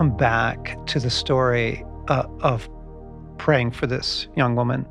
Come 0.01 0.17
back 0.17 0.79
to 0.87 0.99
the 0.99 1.11
story 1.11 1.85
uh, 2.09 2.25
of 2.41 2.71
praying 3.37 3.71
for 3.71 3.87
this 3.87 4.29
young 4.35 4.57
woman 4.57 4.87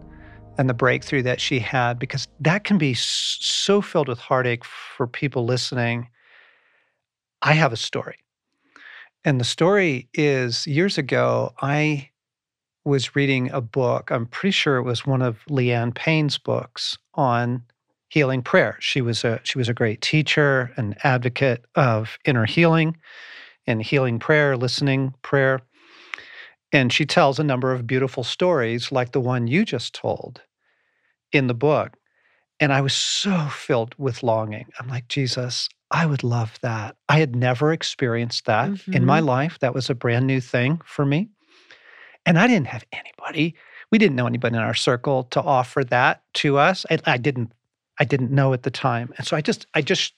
and 0.59 0.69
the 0.69 0.73
breakthrough 0.75 1.23
that 1.23 1.41
she 1.41 1.57
had, 1.57 1.97
because 1.97 2.27
that 2.39 2.63
can 2.63 2.77
be 2.77 2.93
so 2.93 3.81
filled 3.81 4.07
with 4.07 4.19
heartache 4.19 4.63
for 4.63 5.07
people 5.07 5.45
listening. 5.45 6.07
I 7.41 7.53
have 7.53 7.73
a 7.73 7.75
story. 7.75 8.17
And 9.25 9.39
the 9.39 9.45
story 9.45 10.07
is 10.13 10.67
years 10.67 10.99
ago, 10.99 11.55
I 11.59 12.11
was 12.85 13.15
reading 13.15 13.49
a 13.49 13.61
book. 13.61 14.11
I'm 14.11 14.27
pretty 14.27 14.51
sure 14.51 14.77
it 14.77 14.83
was 14.83 15.07
one 15.07 15.23
of 15.23 15.39
Leanne 15.49 15.95
Payne's 15.95 16.37
books 16.37 16.99
on 17.15 17.63
healing 18.09 18.43
prayer. 18.43 18.77
She 18.79 19.01
was 19.01 19.23
a 19.23 19.41
she 19.43 19.57
was 19.57 19.69
a 19.69 19.73
great 19.73 20.01
teacher, 20.01 20.71
an 20.77 20.93
advocate 21.03 21.65
of 21.73 22.19
inner 22.25 22.45
healing 22.45 22.95
and 23.69 23.81
healing 23.81 24.19
prayer, 24.19 24.57
listening 24.57 25.13
prayer. 25.21 25.61
And 26.71 26.91
she 26.91 27.05
tells 27.05 27.39
a 27.39 27.43
number 27.43 27.71
of 27.71 27.87
beautiful 27.87 28.23
stories 28.23 28.91
like 28.91 29.11
the 29.11 29.21
one 29.21 29.47
you 29.47 29.63
just 29.63 29.93
told 29.93 30.41
in 31.31 31.47
the 31.47 31.53
book. 31.53 31.95
And 32.59 32.73
I 32.73 32.81
was 32.81 32.93
so 32.93 33.47
filled 33.47 33.95
with 33.97 34.23
longing. 34.23 34.65
I'm 34.79 34.87
like, 34.87 35.07
Jesus, 35.07 35.69
I 35.91 36.05
would 36.05 36.23
love 36.23 36.59
that. 36.61 36.97
I 37.07 37.19
had 37.19 37.35
never 37.35 37.71
experienced 37.71 38.45
that 38.45 38.69
in 38.87 39.05
my 39.05 39.19
mm-hmm. 39.19 39.29
life. 39.29 39.59
That 39.59 39.73
was 39.73 39.89
a 39.89 39.95
brand 39.95 40.27
new 40.27 40.41
thing 40.41 40.81
for 40.83 41.05
me. 41.05 41.29
And 42.25 42.37
I 42.37 42.47
didn't 42.47 42.67
have 42.67 42.83
anybody. 42.91 43.55
We 43.91 43.97
didn't 43.97 44.15
know 44.15 44.27
anybody 44.27 44.55
in 44.55 44.61
our 44.61 44.73
circle 44.73 45.23
to 45.25 45.41
offer 45.41 45.83
that 45.85 46.21
to 46.35 46.57
us. 46.57 46.85
I, 46.91 46.99
I 47.05 47.17
didn't 47.17 47.53
I 47.99 48.05
didn't 48.05 48.31
know 48.31 48.53
at 48.53 48.63
the 48.63 48.71
time. 48.71 49.13
And 49.17 49.25
so 49.25 49.35
I 49.35 49.41
just 49.41 49.65
I 49.73 49.81
just 49.81 50.13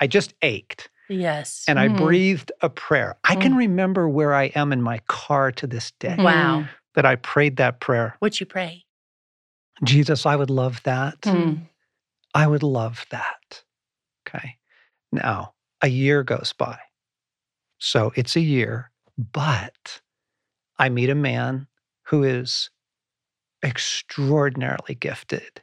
I 0.00 0.06
just 0.06 0.34
ached 0.42 0.88
Yes. 1.08 1.64
and 1.68 1.78
I 1.78 1.88
Mm. 1.88 1.96
breathed 1.96 2.52
a 2.60 2.68
prayer. 2.68 3.16
I 3.24 3.36
can 3.36 3.54
remember 3.54 4.08
where 4.08 4.34
I 4.34 4.44
am 4.54 4.72
in 4.72 4.82
my 4.82 4.98
car 5.08 5.52
to 5.52 5.66
this 5.66 5.92
day 5.92 6.16
Wow. 6.18 6.66
that 6.94 7.04
I 7.04 7.16
prayed 7.16 7.56
that 7.56 7.80
prayer. 7.80 8.16
What'd 8.18 8.40
you 8.40 8.46
pray? 8.46 8.84
Jesus, 9.84 10.26
I 10.26 10.36
would 10.36 10.50
love 10.50 10.82
that. 10.84 11.20
Mm. 11.22 11.66
I 12.34 12.46
would 12.46 12.62
love 12.62 13.04
that. 13.10 13.62
Okay. 14.26 14.58
Now, 15.10 15.54
a 15.82 15.88
year 15.88 16.22
goes 16.22 16.52
by. 16.52 16.78
So 17.78 18.12
it's 18.16 18.36
a 18.36 18.40
year, 18.40 18.90
but 19.18 20.00
I 20.78 20.88
meet 20.88 21.10
a 21.10 21.14
man 21.14 21.66
who 22.04 22.22
is 22.22 22.70
extraordinarily 23.64 24.94
gifted 24.94 25.62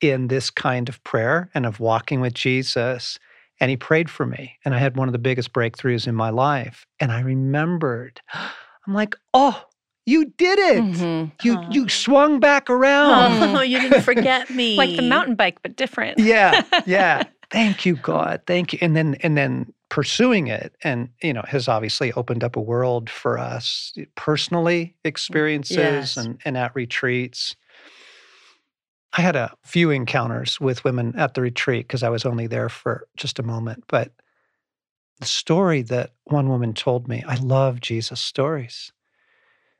in 0.00 0.28
this 0.28 0.50
kind 0.50 0.88
of 0.88 1.02
prayer 1.04 1.50
and 1.54 1.64
of 1.66 1.80
walking 1.80 2.20
with 2.20 2.34
Jesus. 2.34 3.18
And 3.60 3.70
he 3.70 3.76
prayed 3.76 4.10
for 4.10 4.26
me. 4.26 4.56
And 4.64 4.74
I 4.74 4.78
had 4.78 4.96
one 4.96 5.08
of 5.08 5.12
the 5.12 5.18
biggest 5.18 5.52
breakthroughs 5.52 6.06
in 6.06 6.14
my 6.14 6.30
life. 6.30 6.86
And 7.00 7.10
I 7.12 7.20
remembered, 7.20 8.20
I'm 8.34 8.94
like, 8.94 9.14
oh, 9.34 9.64
you 10.04 10.26
did 10.36 10.58
it. 10.58 10.82
Mhm. 10.84 11.32
You 11.42 11.54
Aw. 11.56 11.70
you 11.70 11.88
swung 11.88 12.38
back 12.38 12.70
around. 12.70 13.56
Oh, 13.56 13.60
you 13.62 13.80
didn't 13.80 14.02
forget 14.02 14.50
me. 14.50 14.76
Like 14.76 14.94
the 14.94 15.02
mountain 15.02 15.34
bike, 15.34 15.58
but 15.62 15.74
different. 15.76 16.18
yeah 16.18 16.62
yeah 16.86 17.22
thank 17.50 17.86
you 17.86 17.94
god 17.96 18.40
thank 18.46 18.72
you 18.72 18.78
and 18.82 18.96
then 18.96 19.14
and 19.22 19.36
then 19.36 19.72
pursuing 19.88 20.48
it 20.48 20.74
and 20.82 21.08
you 21.22 21.32
know 21.32 21.42
has 21.46 21.68
obviously 21.68 22.12
opened 22.14 22.42
up 22.42 22.56
a 22.56 22.60
world 22.60 23.08
for 23.08 23.38
us 23.38 23.92
personally 24.16 24.96
experiences 25.04 25.76
Yes. 25.76 26.16
and 26.16 26.40
and 26.44 26.56
at 26.56 26.74
retreats 26.74 27.54
i 29.16 29.20
had 29.20 29.36
a 29.36 29.52
few 29.62 29.90
encounters 29.90 30.60
with 30.60 30.84
women 30.84 31.14
at 31.16 31.34
the 31.34 31.42
retreat 31.42 31.86
because 31.86 32.02
i 32.02 32.08
was 32.08 32.24
only 32.24 32.46
there 32.46 32.68
for 32.68 33.06
just 33.16 33.38
a 33.38 33.42
moment 33.42 33.84
but 33.88 34.12
the 35.20 35.26
story 35.26 35.82
that 35.82 36.12
one 36.24 36.48
woman 36.48 36.72
told 36.72 37.08
me 37.08 37.24
i 37.26 37.36
love 37.36 37.80
jesus 37.80 38.20
stories 38.20 38.92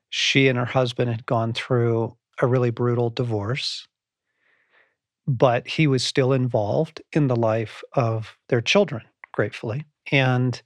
she 0.09 0.49
and 0.49 0.59
her 0.59 0.65
husband 0.65 1.11
had 1.11 1.27
gone 1.27 1.53
through 1.53 2.17
a 2.41 2.47
really 2.47 2.71
brutal 2.71 3.11
divorce 3.11 3.87
but 5.27 5.67
he 5.67 5.87
was 5.87 6.05
still 6.05 6.33
involved 6.33 7.03
in 7.13 7.27
the 7.27 7.37
life 7.37 7.83
of 7.95 8.37
their 8.49 8.61
children, 8.61 9.03
gratefully. 9.33 9.85
And 10.13 10.61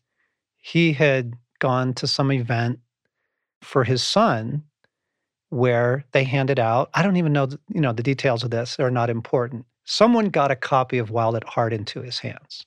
he 0.58 0.92
had 0.92 1.34
gone 1.58 1.94
to 1.94 2.06
some 2.06 2.30
event 2.30 2.80
for 3.62 3.84
his 3.84 4.02
son 4.02 4.64
where 5.50 6.04
they 6.12 6.24
handed 6.24 6.58
out, 6.58 6.90
I 6.94 7.02
don't 7.02 7.16
even 7.16 7.32
know, 7.32 7.48
you 7.68 7.80
know, 7.80 7.92
the 7.92 8.02
details 8.02 8.42
of 8.42 8.50
this 8.50 8.78
are 8.80 8.90
not 8.90 9.10
important. 9.10 9.66
Someone 9.84 10.26
got 10.26 10.50
a 10.50 10.56
copy 10.56 10.98
of 10.98 11.10
Wild 11.10 11.36
at 11.36 11.44
Heart 11.44 11.72
into 11.72 12.00
his 12.02 12.18
hands. 12.20 12.64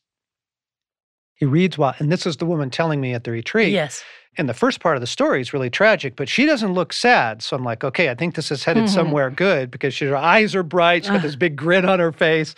He 1.36 1.46
reads 1.46 1.78
Wild, 1.78 1.96
and 2.00 2.12
this 2.12 2.26
is 2.26 2.38
the 2.38 2.46
woman 2.46 2.70
telling 2.70 3.02
me 3.02 3.14
at 3.14 3.24
the 3.24 3.32
retreat. 3.32 3.72
Yes. 3.74 4.04
And 4.38 4.50
the 4.50 4.54
first 4.54 4.80
part 4.80 4.96
of 4.98 5.02
the 5.02 5.08
story 5.08 5.42
is 5.42 5.54
really 5.54 5.70
tragic, 5.70 6.16
but 6.16 6.28
she 6.28 6.46
doesn't 6.46 6.74
look 6.74 6.92
sad. 6.92 7.42
So 7.42 7.56
I'm 7.56 7.64
like, 7.64 7.84
okay, 7.84 8.10
I 8.10 8.16
think 8.16 8.36
this 8.36 8.52
is 8.52 8.64
headed 8.64 8.86
Mhm. 8.86 8.90
somewhere 8.90 9.30
good 9.30 9.70
because 9.70 9.94
she, 9.94 10.06
her 10.06 10.16
eyes 10.16 10.56
are 10.56 10.64
bright. 10.64 11.04
She's 11.04 11.12
got 11.12 11.22
this 11.22 11.36
big 11.36 11.56
grin 11.56 11.86
on 11.86 12.00
her 12.00 12.12
face. 12.12 12.56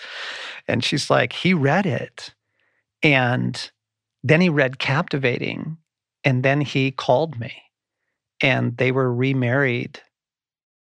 And 0.67 0.83
she's 0.83 1.09
like, 1.09 1.33
he 1.33 1.53
read 1.53 1.85
it 1.85 2.33
And 3.03 3.71
then 4.23 4.41
he 4.41 4.49
read 4.49 4.79
Captivating, 4.79 5.77
and 6.23 6.41
then 6.43 6.61
he 6.61 6.89
called 6.89 7.39
me, 7.39 7.53
and 8.41 8.75
they 8.77 8.91
were 8.91 9.13
remarried, 9.13 10.01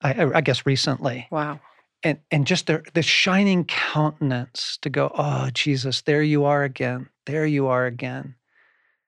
I, 0.03 0.31
I 0.37 0.41
guess 0.41 0.65
recently. 0.67 1.27
Wow. 1.31 1.61
And, 2.03 2.19
and 2.31 2.47
just 2.47 2.67
the, 2.69 2.83
the 2.95 3.03
shining 3.03 3.65
countenance 3.65 4.79
to 4.83 4.91
go, 4.91 5.11
oh, 5.17 5.51
Jesus, 5.53 6.03
there 6.03 6.23
you 6.23 6.45
are 6.45 6.63
again. 6.63 7.09
There 7.27 7.47
you 7.47 7.67
are 7.67 7.87
again. 7.87 8.37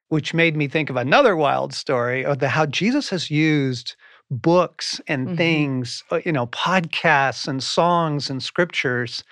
Which 0.08 0.34
made 0.34 0.56
me 0.56 0.66
think 0.66 0.90
of 0.90 0.96
another 0.96 1.36
wild 1.36 1.72
story 1.72 2.24
of 2.24 2.40
the, 2.40 2.48
how 2.48 2.66
Jesus 2.66 3.10
has 3.10 3.30
used 3.30 3.94
books 4.30 5.00
and 5.06 5.28
Mhm. 5.28 5.36
things, 5.36 6.04
uh, 6.10 6.20
you 6.24 6.32
know, 6.32 6.48
podcasts 6.48 7.46
and 7.46 7.62
songs 7.62 8.28
and 8.28 8.42
scriptures. 8.42 9.22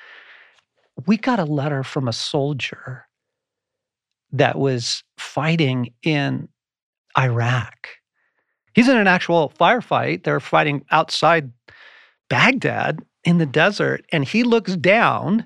We 1.06 1.16
got 1.16 1.40
a 1.40 1.44
letter 1.44 1.82
from 1.82 2.08
a 2.08 2.12
soldier 2.12 3.06
that 4.32 4.58
was 4.58 5.02
fighting 5.16 5.94
in 6.02 6.48
Iraq. 7.16 7.88
He's 8.78 8.88
in 8.88 8.96
an 8.96 9.08
actual 9.08 9.52
firefight. 9.58 10.22
They're 10.22 10.38
fighting 10.38 10.84
outside 10.92 11.50
Baghdad 12.30 13.00
in 13.24 13.38
the 13.38 13.44
desert, 13.44 14.04
and 14.12 14.24
he 14.24 14.44
looks 14.44 14.76
down, 14.76 15.44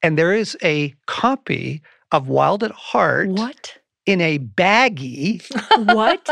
and 0.00 0.16
there 0.16 0.32
is 0.32 0.56
a 0.62 0.94
copy 1.08 1.82
of 2.12 2.28
Wild 2.28 2.62
at 2.62 2.70
Heart 2.70 3.30
What? 3.30 3.78
in 4.06 4.20
a 4.20 4.38
baggie, 4.38 5.42
What? 5.92 6.24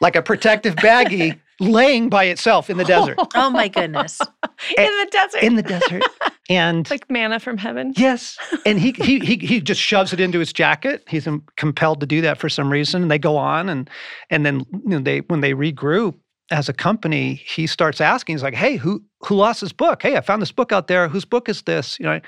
like 0.00 0.14
a 0.14 0.22
protective 0.22 0.76
baggie, 0.76 1.40
laying 1.62 2.08
by 2.08 2.24
itself 2.24 2.68
in 2.70 2.76
the 2.76 2.84
desert. 2.84 3.18
Oh 3.34 3.50
my 3.50 3.68
goodness. 3.68 4.20
in 4.76 4.84
the 4.98 5.08
desert. 5.10 5.42
In 5.42 5.54
the 5.56 5.62
desert. 5.62 6.02
And 6.50 6.88
like 6.90 7.10
manna 7.10 7.40
from 7.40 7.56
heaven. 7.56 7.94
yes, 7.96 8.36
and 8.66 8.78
he, 8.78 8.92
he 8.92 9.18
he 9.20 9.36
he 9.36 9.60
just 9.60 9.80
shoves 9.80 10.12
it 10.12 10.20
into 10.20 10.38
his 10.38 10.52
jacket. 10.52 11.04
He's 11.08 11.26
um, 11.26 11.44
compelled 11.56 12.00
to 12.00 12.06
do 12.06 12.20
that 12.20 12.38
for 12.38 12.48
some 12.48 12.70
reason. 12.70 13.02
And 13.02 13.10
they 13.10 13.18
go 13.18 13.36
on, 13.36 13.68
and 13.68 13.88
and 14.30 14.44
then 14.44 14.60
you 14.72 14.80
know 14.90 14.98
they 14.98 15.20
when 15.20 15.40
they 15.40 15.52
regroup 15.54 16.14
as 16.50 16.68
a 16.68 16.72
company, 16.72 17.34
he 17.34 17.66
starts 17.66 18.00
asking. 18.00 18.34
He's 18.36 18.42
like, 18.42 18.54
"Hey, 18.54 18.76
who 18.76 19.02
who 19.20 19.36
lost 19.36 19.60
his 19.60 19.72
book? 19.72 20.02
Hey, 20.02 20.16
I 20.16 20.20
found 20.20 20.42
this 20.42 20.52
book 20.52 20.72
out 20.72 20.88
there. 20.88 21.08
Whose 21.08 21.24
book 21.24 21.48
is 21.48 21.62
this? 21.62 21.98
You 21.98 22.06
know?" 22.06 22.20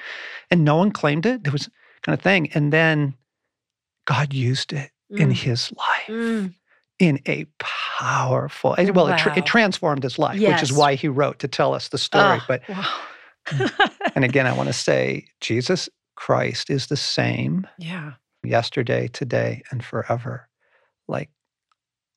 And 0.50 0.64
no 0.64 0.76
one 0.76 0.90
claimed 0.92 1.26
it. 1.26 1.42
There 1.44 1.52
was 1.52 1.68
kind 2.02 2.16
of 2.18 2.22
thing. 2.22 2.50
And 2.54 2.72
then 2.72 3.14
God 4.06 4.32
used 4.32 4.72
it 4.72 4.90
in 5.10 5.28
Mm. 5.30 5.32
his 5.32 5.72
life 5.76 6.08
Mm. 6.08 6.54
In 7.04 7.20
a 7.26 7.44
powerful. 7.58 8.74
it- 8.74 8.94
Well, 8.94 9.08
it, 9.08 9.18
tra- 9.18 9.36
it 9.36 9.46
transformed 9.46 10.02
his 10.02 10.18
life, 10.18 10.40
which 10.40 10.62
is 10.62 10.72
why 10.72 10.94
he 10.94 11.08
wrote 11.08 11.38
to 11.40 11.48
tell 11.48 11.74
us 11.74 11.88
the 11.88 11.98
story. 11.98 12.38
Ah. 12.40 12.44
but 12.48 12.62
Wow. 12.68 13.00
and 14.14 14.24
again, 14.24 14.46
I 14.46 14.52
want 14.52 14.68
to 14.68 14.72
say 14.72 15.26
Jesus 15.40 15.88
Christ 16.16 16.70
is 16.70 16.86
the 16.86 16.96
same 16.96 17.66
yeah. 17.78 18.12
yesterday, 18.42 19.08
today, 19.08 19.62
and 19.70 19.84
forever. 19.84 20.48
Like 21.08 21.30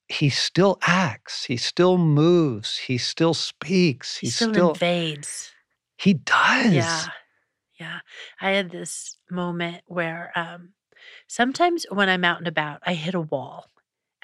he 0.08 0.30
still 0.30 0.78
acts, 0.84 1.44
he 1.44 1.58
still 1.58 1.98
moves, 1.98 2.78
he 2.78 2.98
still 2.98 3.34
speaks, 3.34 4.18
He 4.18 4.28
he 4.28 4.32
still, 4.32 4.54
still, 4.54 4.70
invades. 4.72 5.52
he 5.98 6.14
does. 6.14 6.74
Yeah. 6.74 7.04
Yeah. 7.80 8.00
I 8.42 8.52
had 8.52 8.72
this 8.72 9.18
moment 9.30 9.82
where 9.86 10.32
um, 10.36 10.70
sometimes 11.28 11.86
when 11.92 12.08
I'm 12.10 12.24
out 12.24 12.38
and 12.40 12.48
about, 12.48 12.80
I 12.86 12.94
hit 12.94 13.14
a 13.16 13.22
wall 13.22 13.66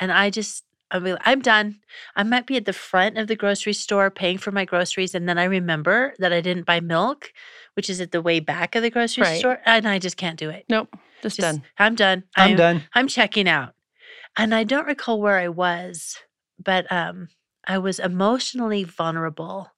and 0.03 0.11
I 0.11 0.29
just, 0.29 0.63
I 0.91 0.99
mean, 0.99 1.17
I'm 1.21 1.41
done. 1.41 1.79
I 2.15 2.23
might 2.23 2.45
be 2.45 2.57
at 2.57 2.65
the 2.65 2.73
front 2.73 3.17
of 3.17 3.27
the 3.27 3.35
grocery 3.35 3.73
store 3.73 4.11
paying 4.11 4.37
for 4.37 4.51
my 4.51 4.65
groceries. 4.65 5.15
And 5.15 5.27
then 5.29 5.37
I 5.37 5.45
remember 5.45 6.13
that 6.19 6.33
I 6.33 6.41
didn't 6.41 6.65
buy 6.65 6.79
milk, 6.81 7.31
which 7.75 7.89
is 7.89 8.01
at 8.01 8.11
the 8.11 8.21
way 8.21 8.39
back 8.39 8.75
of 8.75 8.81
the 8.83 8.89
grocery 8.89 9.23
Right. 9.23 9.39
store. 9.39 9.59
And 9.65 9.87
I 9.87 9.97
just 9.99 10.17
can't 10.17 10.37
do 10.37 10.49
it. 10.49 10.65
Nope. 10.69 10.89
Just, 11.21 11.37
Just- 11.37 11.55
done. 11.55 11.63
I'm 11.77 11.95
done. 11.95 12.23
I'm 12.35 12.55
done. 12.57 12.83
I'm 12.93 13.07
checking 13.07 13.47
out. 13.47 13.73
And 14.37 14.53
I 14.53 14.63
don't 14.65 14.87
recall 14.87 15.21
where 15.21 15.37
I 15.39 15.47
was, 15.47 16.17
but 16.59 16.91
um, 16.91 17.29
I 17.65 17.77
was 17.77 17.99
emotionally 17.99 18.83
vulnerable 18.83 19.71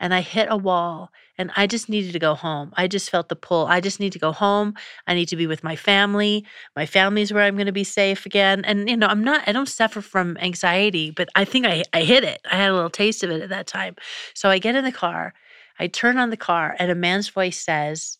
and 0.00 0.12
I 0.12 0.22
hit 0.22 0.48
a 0.50 0.56
wall 0.56 1.10
and 1.38 1.52
I 1.56 1.68
just 1.68 1.88
needed 1.88 2.12
to 2.12 2.18
go 2.18 2.34
home. 2.34 2.72
I 2.76 2.88
just 2.88 3.10
felt 3.10 3.28
the 3.28 3.36
pull. 3.36 3.66
I 3.66 3.80
just 3.80 4.00
need 4.00 4.12
to 4.12 4.18
go 4.18 4.32
home. 4.32 4.74
I 5.06 5.14
need 5.14 5.26
to 5.28 5.36
be 5.36 5.46
with 5.46 5.62
my 5.62 5.76
family. 5.76 6.44
My 6.74 6.84
family's 6.84 7.32
where 7.32 7.44
I'm 7.44 7.54
going 7.54 7.66
to 7.66 7.72
be 7.72 7.84
safe 7.84 8.26
again. 8.26 8.64
And, 8.64 8.90
you 8.90 8.96
know, 8.96 9.06
I'm 9.06 9.22
not, 9.22 9.46
I 9.46 9.52
don't 9.52 9.68
suffer 9.68 10.00
from 10.02 10.36
anxiety, 10.38 11.12
but 11.12 11.28
I 11.36 11.44
think 11.44 11.64
I, 11.64 11.84
I 11.92 12.02
hit 12.02 12.24
it. 12.24 12.40
I 12.50 12.56
had 12.56 12.70
a 12.70 12.74
little 12.74 12.90
taste 12.90 13.22
of 13.22 13.30
it 13.30 13.40
at 13.40 13.50
that 13.50 13.68
time. 13.68 13.94
So 14.34 14.50
I 14.50 14.58
get 14.58 14.74
in 14.74 14.84
the 14.84 14.92
car, 14.92 15.32
I 15.78 15.86
turn 15.86 16.18
on 16.18 16.30
the 16.30 16.36
car, 16.36 16.74
and 16.78 16.90
a 16.90 16.96
man's 16.96 17.28
voice 17.28 17.60
says, 17.60 18.18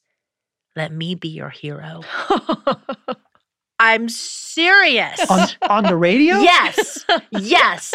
Let 0.76 0.92
me 0.92 1.16
be 1.16 1.28
your 1.28 1.50
hero. 1.50 2.02
I'm 3.80 4.08
serious. 4.08 5.20
On, 5.30 5.48
on 5.68 5.84
the 5.84 5.96
radio? 5.96 6.38
Yes. 6.38 7.04
Yes. 7.30 7.94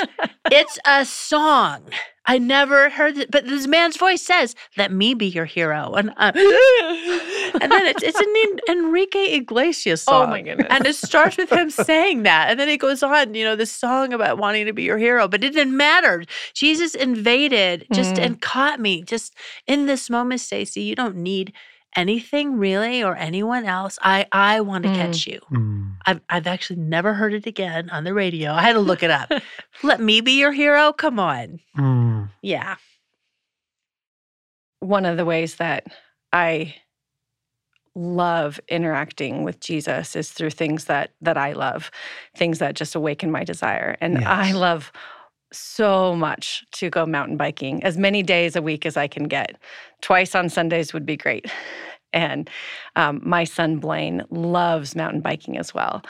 It's 0.49 0.79
a 0.85 1.05
song. 1.05 1.83
I 2.25 2.37
never 2.37 2.89
heard 2.89 3.17
it, 3.17 3.31
but 3.31 3.45
this 3.45 3.67
man's 3.67 3.97
voice 3.97 4.21
says, 4.21 4.55
"Let 4.77 4.91
me 4.91 5.13
be 5.13 5.27
your 5.27 5.45
hero," 5.45 5.93
and 5.93 6.09
uh, 6.17 6.31
and 6.35 7.71
then 7.71 7.85
it's 7.85 8.03
it's 8.03 8.19
an 8.19 8.59
Enrique 8.69 9.35
Iglesias 9.35 10.05
Oh 10.07 10.21
song. 10.21 10.29
my 10.29 10.41
goodness. 10.41 10.67
And 10.69 10.85
it 10.85 10.95
starts 10.95 11.37
with 11.37 11.51
him 11.51 11.69
saying 11.91 12.23
that, 12.23 12.49
and 12.49 12.59
then 12.59 12.69
it 12.69 12.77
goes 12.77 13.03
on, 13.03 13.33
you 13.33 13.43
know, 13.43 13.55
this 13.55 13.71
song 13.71 14.13
about 14.13 14.37
wanting 14.37 14.65
to 14.65 14.73
be 14.73 14.83
your 14.83 14.97
hero, 14.97 15.27
but 15.27 15.43
it 15.43 15.51
didn't 15.53 15.75
matter. 15.75 16.23
Jesus 16.53 16.95
invaded 16.95 17.85
just 17.93 18.15
Mm. 18.15 18.25
and 18.25 18.41
caught 18.41 18.79
me 18.79 19.01
just 19.03 19.33
in 19.67 19.85
this 19.85 20.09
moment. 20.09 20.41
Stasi, 20.41 20.85
you 20.85 20.95
don't 20.95 21.15
need 21.15 21.51
anything 21.95 22.57
really 22.57 23.03
or 23.03 23.15
anyone 23.15 23.65
else. 23.65 23.97
I 24.01 24.25
I 24.31 24.61
want 24.61 24.83
to 24.83 24.89
Mm. 24.89 24.95
catch 24.95 25.27
you. 25.27 25.39
Mm. 25.51 25.95
I've 26.05 26.21
I've 26.29 26.47
actually 26.47 26.79
never 26.79 27.13
heard 27.13 27.33
it 27.33 27.45
again 27.45 27.89
on 27.89 28.03
the 28.03 28.13
radio. 28.13 28.51
I 28.51 28.61
had 28.61 28.73
to 28.73 28.79
look 28.79 29.03
it 29.03 29.11
up. 29.11 29.31
Let 29.83 29.99
me 29.99 30.21
be 30.21 30.33
your 30.39 30.51
hero. 30.51 30.93
Come 30.93 31.19
on. 31.19 31.59
Mm. 31.77 32.29
Yeah. 32.41 32.75
One 34.79 35.05
of 35.05 35.17
the 35.17 35.25
ways 35.25 35.55
that 35.55 35.85
I 36.31 36.75
love 37.95 38.59
interacting 38.69 39.43
with 39.43 39.59
Jesus 39.59 40.15
is 40.15 40.31
through 40.31 40.49
things 40.49 40.85
that 40.85 41.11
that 41.21 41.37
I 41.37 41.53
love, 41.53 41.91
things 42.35 42.59
that 42.59 42.75
just 42.75 42.95
awaken 42.95 43.31
my 43.31 43.43
desire. 43.43 43.95
And 44.01 44.25
I 44.25 44.51
love 44.53 44.91
so 45.53 46.15
much 46.15 46.65
to 46.73 46.89
go 46.89 47.05
mountain 47.05 47.37
biking 47.37 47.83
as 47.83 47.97
many 47.97 48.23
days 48.23 48.55
a 48.55 48.61
week 48.61 48.85
as 48.85 48.97
I 48.97 49.07
can 49.07 49.27
get. 49.27 49.57
Twice 50.01 50.35
on 50.35 50.49
Sundays 50.49 50.93
would 50.93 51.05
be 51.05 51.17
great. 51.17 51.49
And 52.15 52.47
um, 52.95 53.21
my 53.23 53.43
son 53.43 53.77
Blaine 53.77 54.23
loves 54.29 54.95
mountain 54.95 55.21
biking 55.21 55.57
as 55.57 55.73
well. 55.73 56.03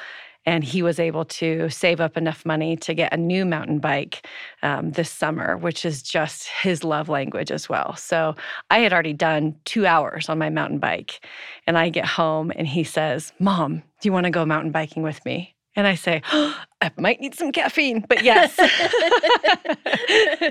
And 0.45 0.61
he 0.61 0.83
was 0.83 0.99
able 0.99 1.23
to 1.23 1.69
save 1.69 2.01
up 2.01 2.17
enough 2.17 2.45
money 2.45 2.75
to 2.75 2.93
get 2.93 3.13
a 3.13 3.17
new 3.17 3.45
mountain 3.45 3.79
bike 3.79 4.27
um, 4.61 4.91
this 4.91 5.09
summer, 5.09 5.55
which 5.55 5.85
is 5.85 6.03
just 6.03 6.49
his 6.49 6.83
love 6.83 7.07
language 7.07 7.51
as 7.51 7.69
well. 7.69 7.95
So 7.95 8.35
I 8.69 8.79
had 8.79 8.91
already 8.91 9.13
done 9.13 9.55
two 9.63 9.85
hours 9.85 10.27
on 10.27 10.37
my 10.37 10.49
mountain 10.49 10.79
bike. 10.79 11.25
And 11.65 11.77
I 11.77 11.87
get 11.87 12.05
home 12.05 12.51
and 12.53 12.67
he 12.67 12.83
says, 12.83 13.31
Mom, 13.39 13.77
do 14.01 14.09
you 14.09 14.11
want 14.11 14.25
to 14.25 14.29
go 14.29 14.45
mountain 14.45 14.71
biking 14.73 15.03
with 15.03 15.23
me? 15.23 15.52
And 15.75 15.87
I 15.87 15.95
say, 15.95 16.21
I 16.31 16.91
might 16.97 17.21
need 17.21 17.35
some 17.35 17.51
caffeine, 17.51 18.05
but 18.07 18.23
yes. 18.23 18.57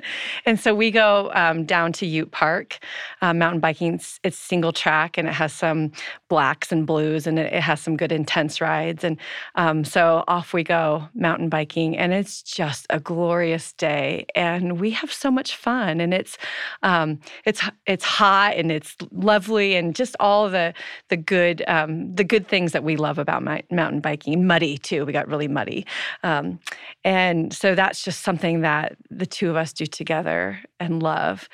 and 0.47 0.59
so 0.59 0.75
we 0.75 0.91
go 0.91 1.31
um, 1.35 1.65
down 1.65 1.93
to 1.95 2.07
Ute 2.07 2.31
Park. 2.31 2.79
Uh, 3.21 3.33
mountain 3.33 3.61
biking, 3.61 3.95
it's, 3.95 4.39
single 4.39 4.73
track 4.73 5.17
and 5.17 5.29
it 5.29 5.35
has 5.35 5.53
some 5.53 5.93
blacks 6.29 6.73
and 6.73 6.87
blues 6.87 7.27
and 7.27 7.39
it, 7.39 7.53
has 7.53 7.81
some 7.81 7.97
good 7.97 8.13
intense 8.13 8.61
rides. 8.61 9.05
And 9.05 9.17
um, 9.55 9.85
so 9.85 10.25
off 10.29 10.53
we 10.53 10.65
go 10.65 11.09
mountain 11.15 11.49
biking, 11.49 11.97
and 11.97 12.13
it's 12.13 12.43
just 12.43 12.87
a 12.91 12.99
glorious 13.01 13.73
day. 13.75 14.27
And 14.35 14.81
we 14.81 14.91
have 14.91 15.13
so 15.13 15.31
much 15.31 15.57
fun, 15.57 16.01
and 16.01 16.13
it's 16.13 16.37
um, 16.83 17.21
it's 17.45 17.63
it's 17.87 18.05
hot 18.05 18.55
and 18.57 18.71
it's 18.73 18.97
lovely, 19.13 19.77
and 19.77 19.95
just 19.95 20.17
all 20.21 20.49
the 20.49 20.75
the 21.09 21.17
good 21.17 21.63
um, 21.69 22.15
the 22.15 22.25
good 22.25 22.49
things 22.49 22.73
that 22.73 22.85
we 22.85 22.97
love 22.97 23.19
about 23.19 23.43
mi- 23.43 23.65
mountain 23.71 24.01
biking. 24.01 24.47
Muddy 24.47 24.79
too. 24.79 25.05
We 25.05 25.13
got 25.13 25.29
really 25.29 25.49
muddy, 25.49 25.87
um, 26.23 26.59
and 27.05 27.53
so 27.53 27.75
that's 27.75 28.05
just 28.05 28.23
something 28.23 28.63
that 28.63 28.97
the 29.11 29.27
two 29.27 29.51
of 29.51 29.57
us 29.57 29.73
do 29.73 29.87
together 29.93 30.61
and 30.81 31.03
love. 31.03 31.49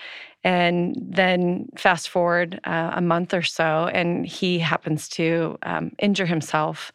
And 0.44 0.96
then 0.98 1.68
fast 1.76 2.08
forward 2.08 2.60
uh, 2.64 2.92
a 2.94 3.00
month 3.00 3.34
or 3.34 3.42
so, 3.42 3.90
and 3.92 4.26
he 4.26 4.58
happens 4.60 5.08
to 5.10 5.58
um, 5.62 5.92
injure 5.98 6.26
himself 6.26 6.92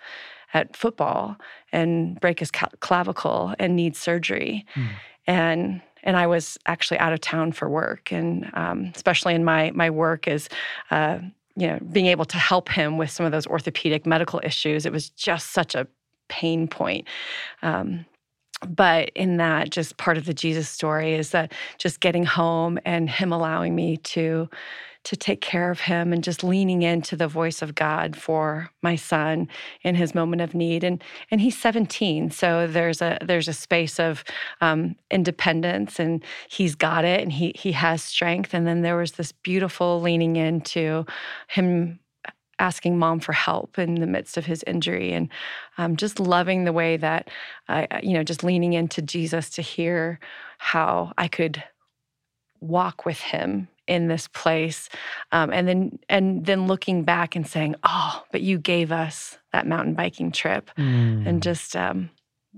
at 0.54 0.76
football 0.76 1.36
and 1.72 2.20
break 2.20 2.40
his 2.40 2.52
clavicle 2.52 3.54
and 3.60 3.76
need 3.76 3.96
surgery. 3.96 4.66
Hmm. 4.74 4.86
And 5.28 5.82
and 6.06 6.18
I 6.18 6.28
was 6.28 6.58
actually 6.66 7.00
out 7.00 7.14
of 7.14 7.22
town 7.22 7.54
for 7.54 7.70
work, 7.70 8.12
and 8.12 8.50
um, 8.54 8.92
especially 8.96 9.36
in 9.36 9.44
my 9.44 9.72
my 9.72 9.90
work 9.90 10.28
is. 10.28 10.50
Uh, 10.92 11.20
you 11.56 11.68
know, 11.68 11.78
being 11.92 12.08
able 12.08 12.26
to 12.26 12.38
help 12.40 12.68
him 12.68 12.98
with 12.98 13.12
some 13.12 13.28
of 13.28 13.32
those 13.32 13.46
orthopedic 13.46 14.08
medical 14.08 14.42
issues, 14.44 14.88
it 14.88 14.92
was 14.92 15.12
just 15.12 15.52
such 15.52 15.76
a 15.76 15.86
pain 16.28 16.68
point. 16.68 17.08
Um, 17.62 18.08
but 18.68 19.10
in 19.16 19.38
that, 19.38 19.70
just 19.70 19.98
part 19.98 20.18
of 20.18 20.26
the 20.26 20.34
Jesus 20.34 20.70
story 20.70 21.14
is 21.14 21.32
that 21.32 21.52
just 21.78 22.00
getting 22.00 22.26
home 22.26 22.80
and 22.86 23.10
him 23.10 23.32
allowing 23.32 23.76
me 23.76 23.98
to 23.98 24.50
to 25.04 25.18
take 25.18 25.42
care 25.42 25.70
of 25.70 25.82
him 25.82 26.14
and 26.14 26.24
just 26.24 26.44
leaning 26.44 26.82
into 26.82 27.16
the 27.16 27.28
voice 27.28 27.62
of 27.62 27.76
God 27.76 28.16
for 28.16 28.72
my 28.82 28.96
son 28.96 29.50
in 29.82 29.96
his 29.96 30.16
moment 30.16 30.42
of 30.42 30.54
need. 30.54 30.84
And 30.84 31.04
and 31.30 31.42
he's 31.42 31.58
17, 31.58 32.32
so 32.32 32.68
there's 32.68 33.02
a 33.02 33.18
there's 33.22 33.48
a 33.48 33.54
space 33.54 34.00
of 34.00 34.24
um, 34.62 34.96
independence, 35.12 36.00
and 36.00 36.24
he's 36.50 36.76
got 36.76 37.06
it, 37.06 37.22
and 37.22 37.32
he 37.32 37.54
he 37.56 37.74
has 37.74 38.02
strength. 38.02 38.54
And 38.54 38.66
then 38.66 38.82
there 38.82 38.98
was 38.98 39.14
this 39.14 39.32
beautiful 39.32 40.02
leaning 40.02 40.36
into 40.38 41.06
him 41.48 42.00
asking 42.64 42.98
mom 42.98 43.20
for 43.20 43.34
help 43.34 43.78
in 43.78 43.96
the 43.96 44.08
midst 44.08 44.38
of 44.38 44.46
his 44.46 44.64
injury 44.66 45.12
and 45.12 45.28
um, 45.78 45.96
just 45.98 46.20
loving 46.20 46.64
the 46.64 46.74
way 46.74 46.98
that 46.98 47.30
I, 47.68 48.00
you 48.02 48.14
know, 48.14 48.24
just 48.24 48.44
leaning 48.44 48.74
into 48.74 49.02
Jesus 49.02 49.50
to 49.52 49.62
hear 49.62 50.20
how 50.58 51.12
I 51.18 51.28
could 51.28 51.62
walk 52.62 53.06
with 53.06 53.20
him 53.20 53.68
in 53.88 54.08
this 54.08 54.30
place 54.30 54.88
um, 55.34 55.52
and 55.52 55.68
then 55.68 56.00
and 56.08 56.46
then 56.46 56.68
looking 56.68 57.04
back 57.04 57.36
and 57.36 57.46
saying 57.46 57.76
oh 57.84 58.24
but 58.32 58.40
you 58.42 58.58
gave 58.58 58.94
us 58.94 59.38
that 59.52 59.68
mountain 59.68 59.94
biking 59.94 60.32
trip 60.32 60.72
Mm. 60.78 61.28
and 61.28 61.44
just 61.44 61.76
um, 61.76 62.10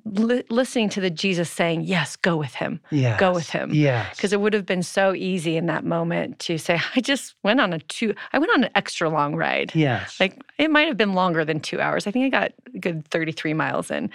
li- 0.04 0.44
listening 0.50 0.90
to 0.90 1.00
the 1.00 1.10
jesus 1.10 1.50
saying 1.50 1.82
yes 1.82 2.16
go 2.16 2.36
with 2.36 2.54
him 2.54 2.80
yes. 2.92 3.20
go 3.20 3.34
with 3.34 3.50
him. 3.50 3.74
Yes. 3.74 4.16
because 4.16 4.34
it 4.34 4.42
would 4.42 4.54
have 4.54 4.66
been 4.66 4.84
so 4.84 5.14
easy 5.14 5.58
in 5.58 5.68
that 5.68 5.86
moment 5.86 6.40
to 6.40 6.58
say 6.58 6.80
i 6.96 7.02
just 7.02 7.36
went 7.44 7.62
on 7.62 7.74
a 7.74 7.80
two 7.80 8.14
i 8.34 8.40
went 8.40 8.52
on 8.52 8.66
an 8.66 8.70
extra 8.76 9.10
long 9.10 9.36
ride 9.36 9.72
yes. 9.74 10.20
like 10.20 10.42
it 10.58 10.70
might 10.70 10.88
have 10.88 10.98
been 10.98 11.14
longer 11.14 11.46
than 11.46 11.60
two 11.60 11.80
hours 11.80 12.08
i 12.08 12.12
think 12.12 12.26
i 12.26 12.30
got 12.30 12.52
a 12.74 12.80
good 12.80 13.08
33 13.08 13.54
miles 13.54 13.90
in 13.90 14.10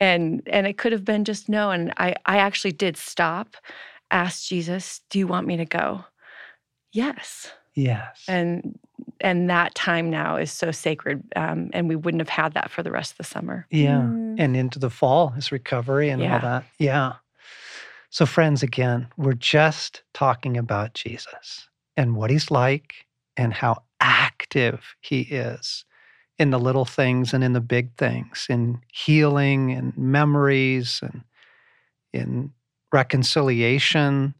and 0.00 0.42
and 0.46 0.66
it 0.66 0.76
could 0.76 0.92
have 0.92 1.04
been 1.04 1.24
just 1.24 1.48
no 1.48 1.70
and 1.70 1.92
i 1.96 2.14
i 2.26 2.38
actually 2.38 2.72
did 2.72 2.96
stop 2.96 3.56
ask 4.10 4.46
jesus 4.48 5.00
do 5.10 5.18
you 5.18 5.26
want 5.26 5.46
me 5.46 5.56
to 5.56 5.64
go 5.64 6.04
yes 6.92 7.52
yes. 7.74 8.24
and 8.28 8.78
and 9.20 9.50
that 9.50 9.74
time 9.74 10.10
now 10.10 10.36
is 10.36 10.50
so 10.50 10.70
sacred 10.70 11.22
um, 11.36 11.70
and 11.72 11.88
we 11.88 11.96
wouldn't 11.96 12.20
have 12.20 12.28
had 12.28 12.54
that 12.54 12.70
for 12.70 12.82
the 12.82 12.90
rest 12.90 13.12
of 13.12 13.16
the 13.18 13.24
summer 13.24 13.66
yeah. 13.70 14.00
Mm. 14.00 14.36
And 14.38 14.56
into 14.56 14.78
the 14.78 14.90
fall, 14.90 15.28
his 15.28 15.52
recovery 15.52 16.08
and 16.08 16.22
all 16.22 16.40
that. 16.40 16.64
Yeah. 16.78 17.14
So, 18.10 18.26
friends, 18.26 18.62
again, 18.62 19.06
we're 19.16 19.34
just 19.34 20.02
talking 20.14 20.56
about 20.56 20.94
Jesus 20.94 21.68
and 21.96 22.16
what 22.16 22.30
he's 22.30 22.50
like 22.50 23.06
and 23.36 23.52
how 23.52 23.82
active 24.00 24.96
he 25.00 25.20
is 25.22 25.84
in 26.38 26.50
the 26.50 26.58
little 26.58 26.84
things 26.84 27.32
and 27.32 27.44
in 27.44 27.52
the 27.52 27.60
big 27.60 27.94
things, 27.96 28.46
in 28.48 28.80
healing 28.92 29.70
and 29.72 29.96
memories 29.96 31.00
and 31.02 31.22
in 32.12 32.52
reconciliation 32.92 34.34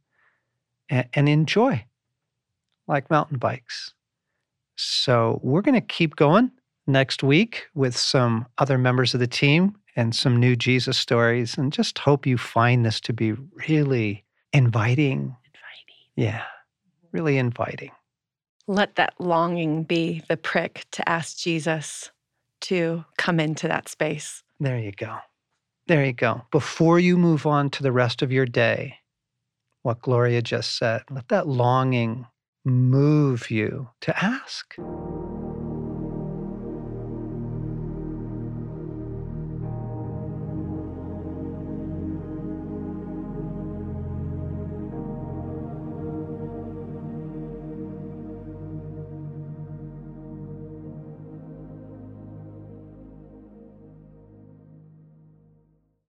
and, 0.88 1.08
and 1.14 1.28
in 1.28 1.46
joy, 1.46 1.84
like 2.88 3.10
mountain 3.10 3.38
bikes. 3.38 3.94
So, 4.80 5.40
we're 5.42 5.62
going 5.62 5.74
to 5.74 5.80
keep 5.80 6.16
going 6.16 6.50
next 6.86 7.22
week 7.22 7.66
with 7.74 7.96
some 7.96 8.46
other 8.58 8.78
members 8.78 9.14
of 9.14 9.20
the 9.20 9.26
team 9.26 9.76
and 9.96 10.14
some 10.14 10.36
new 10.38 10.56
Jesus 10.56 10.96
stories, 10.98 11.58
and 11.58 11.72
just 11.72 11.98
hope 11.98 12.26
you 12.26 12.38
find 12.38 12.84
this 12.86 13.00
to 13.02 13.12
be 13.12 13.32
really 13.68 14.24
inviting. 14.52 15.18
Inviting. 15.18 15.36
Yeah, 16.16 16.42
really 17.12 17.38
inviting. 17.38 17.90
let 18.66 18.94
that 18.96 19.14
longing 19.18 19.82
be 19.84 20.22
the 20.28 20.36
prick 20.36 20.84
to 20.92 21.08
ask 21.08 21.36
jesus 21.38 22.10
to 22.60 23.04
come 23.18 23.40
into 23.40 23.66
that 23.66 23.88
space 23.88 24.42
There 24.60 24.78
you 24.78 24.92
go. 24.92 25.16
There 25.88 26.04
you 26.04 26.12
go. 26.12 26.42
Before 26.52 26.98
you 27.00 27.16
move 27.16 27.46
on 27.46 27.70
to 27.70 27.82
the 27.82 27.90
rest 27.90 28.22
of 28.22 28.30
your 28.30 28.46
day, 28.46 28.98
what 29.82 30.02
Gloria 30.02 30.42
just 30.42 30.76
said, 30.76 31.02
let 31.10 31.28
that 31.28 31.48
longing 31.48 32.26
move 32.70 33.50
you 33.50 33.88
to 34.00 34.24
ask. 34.24 34.76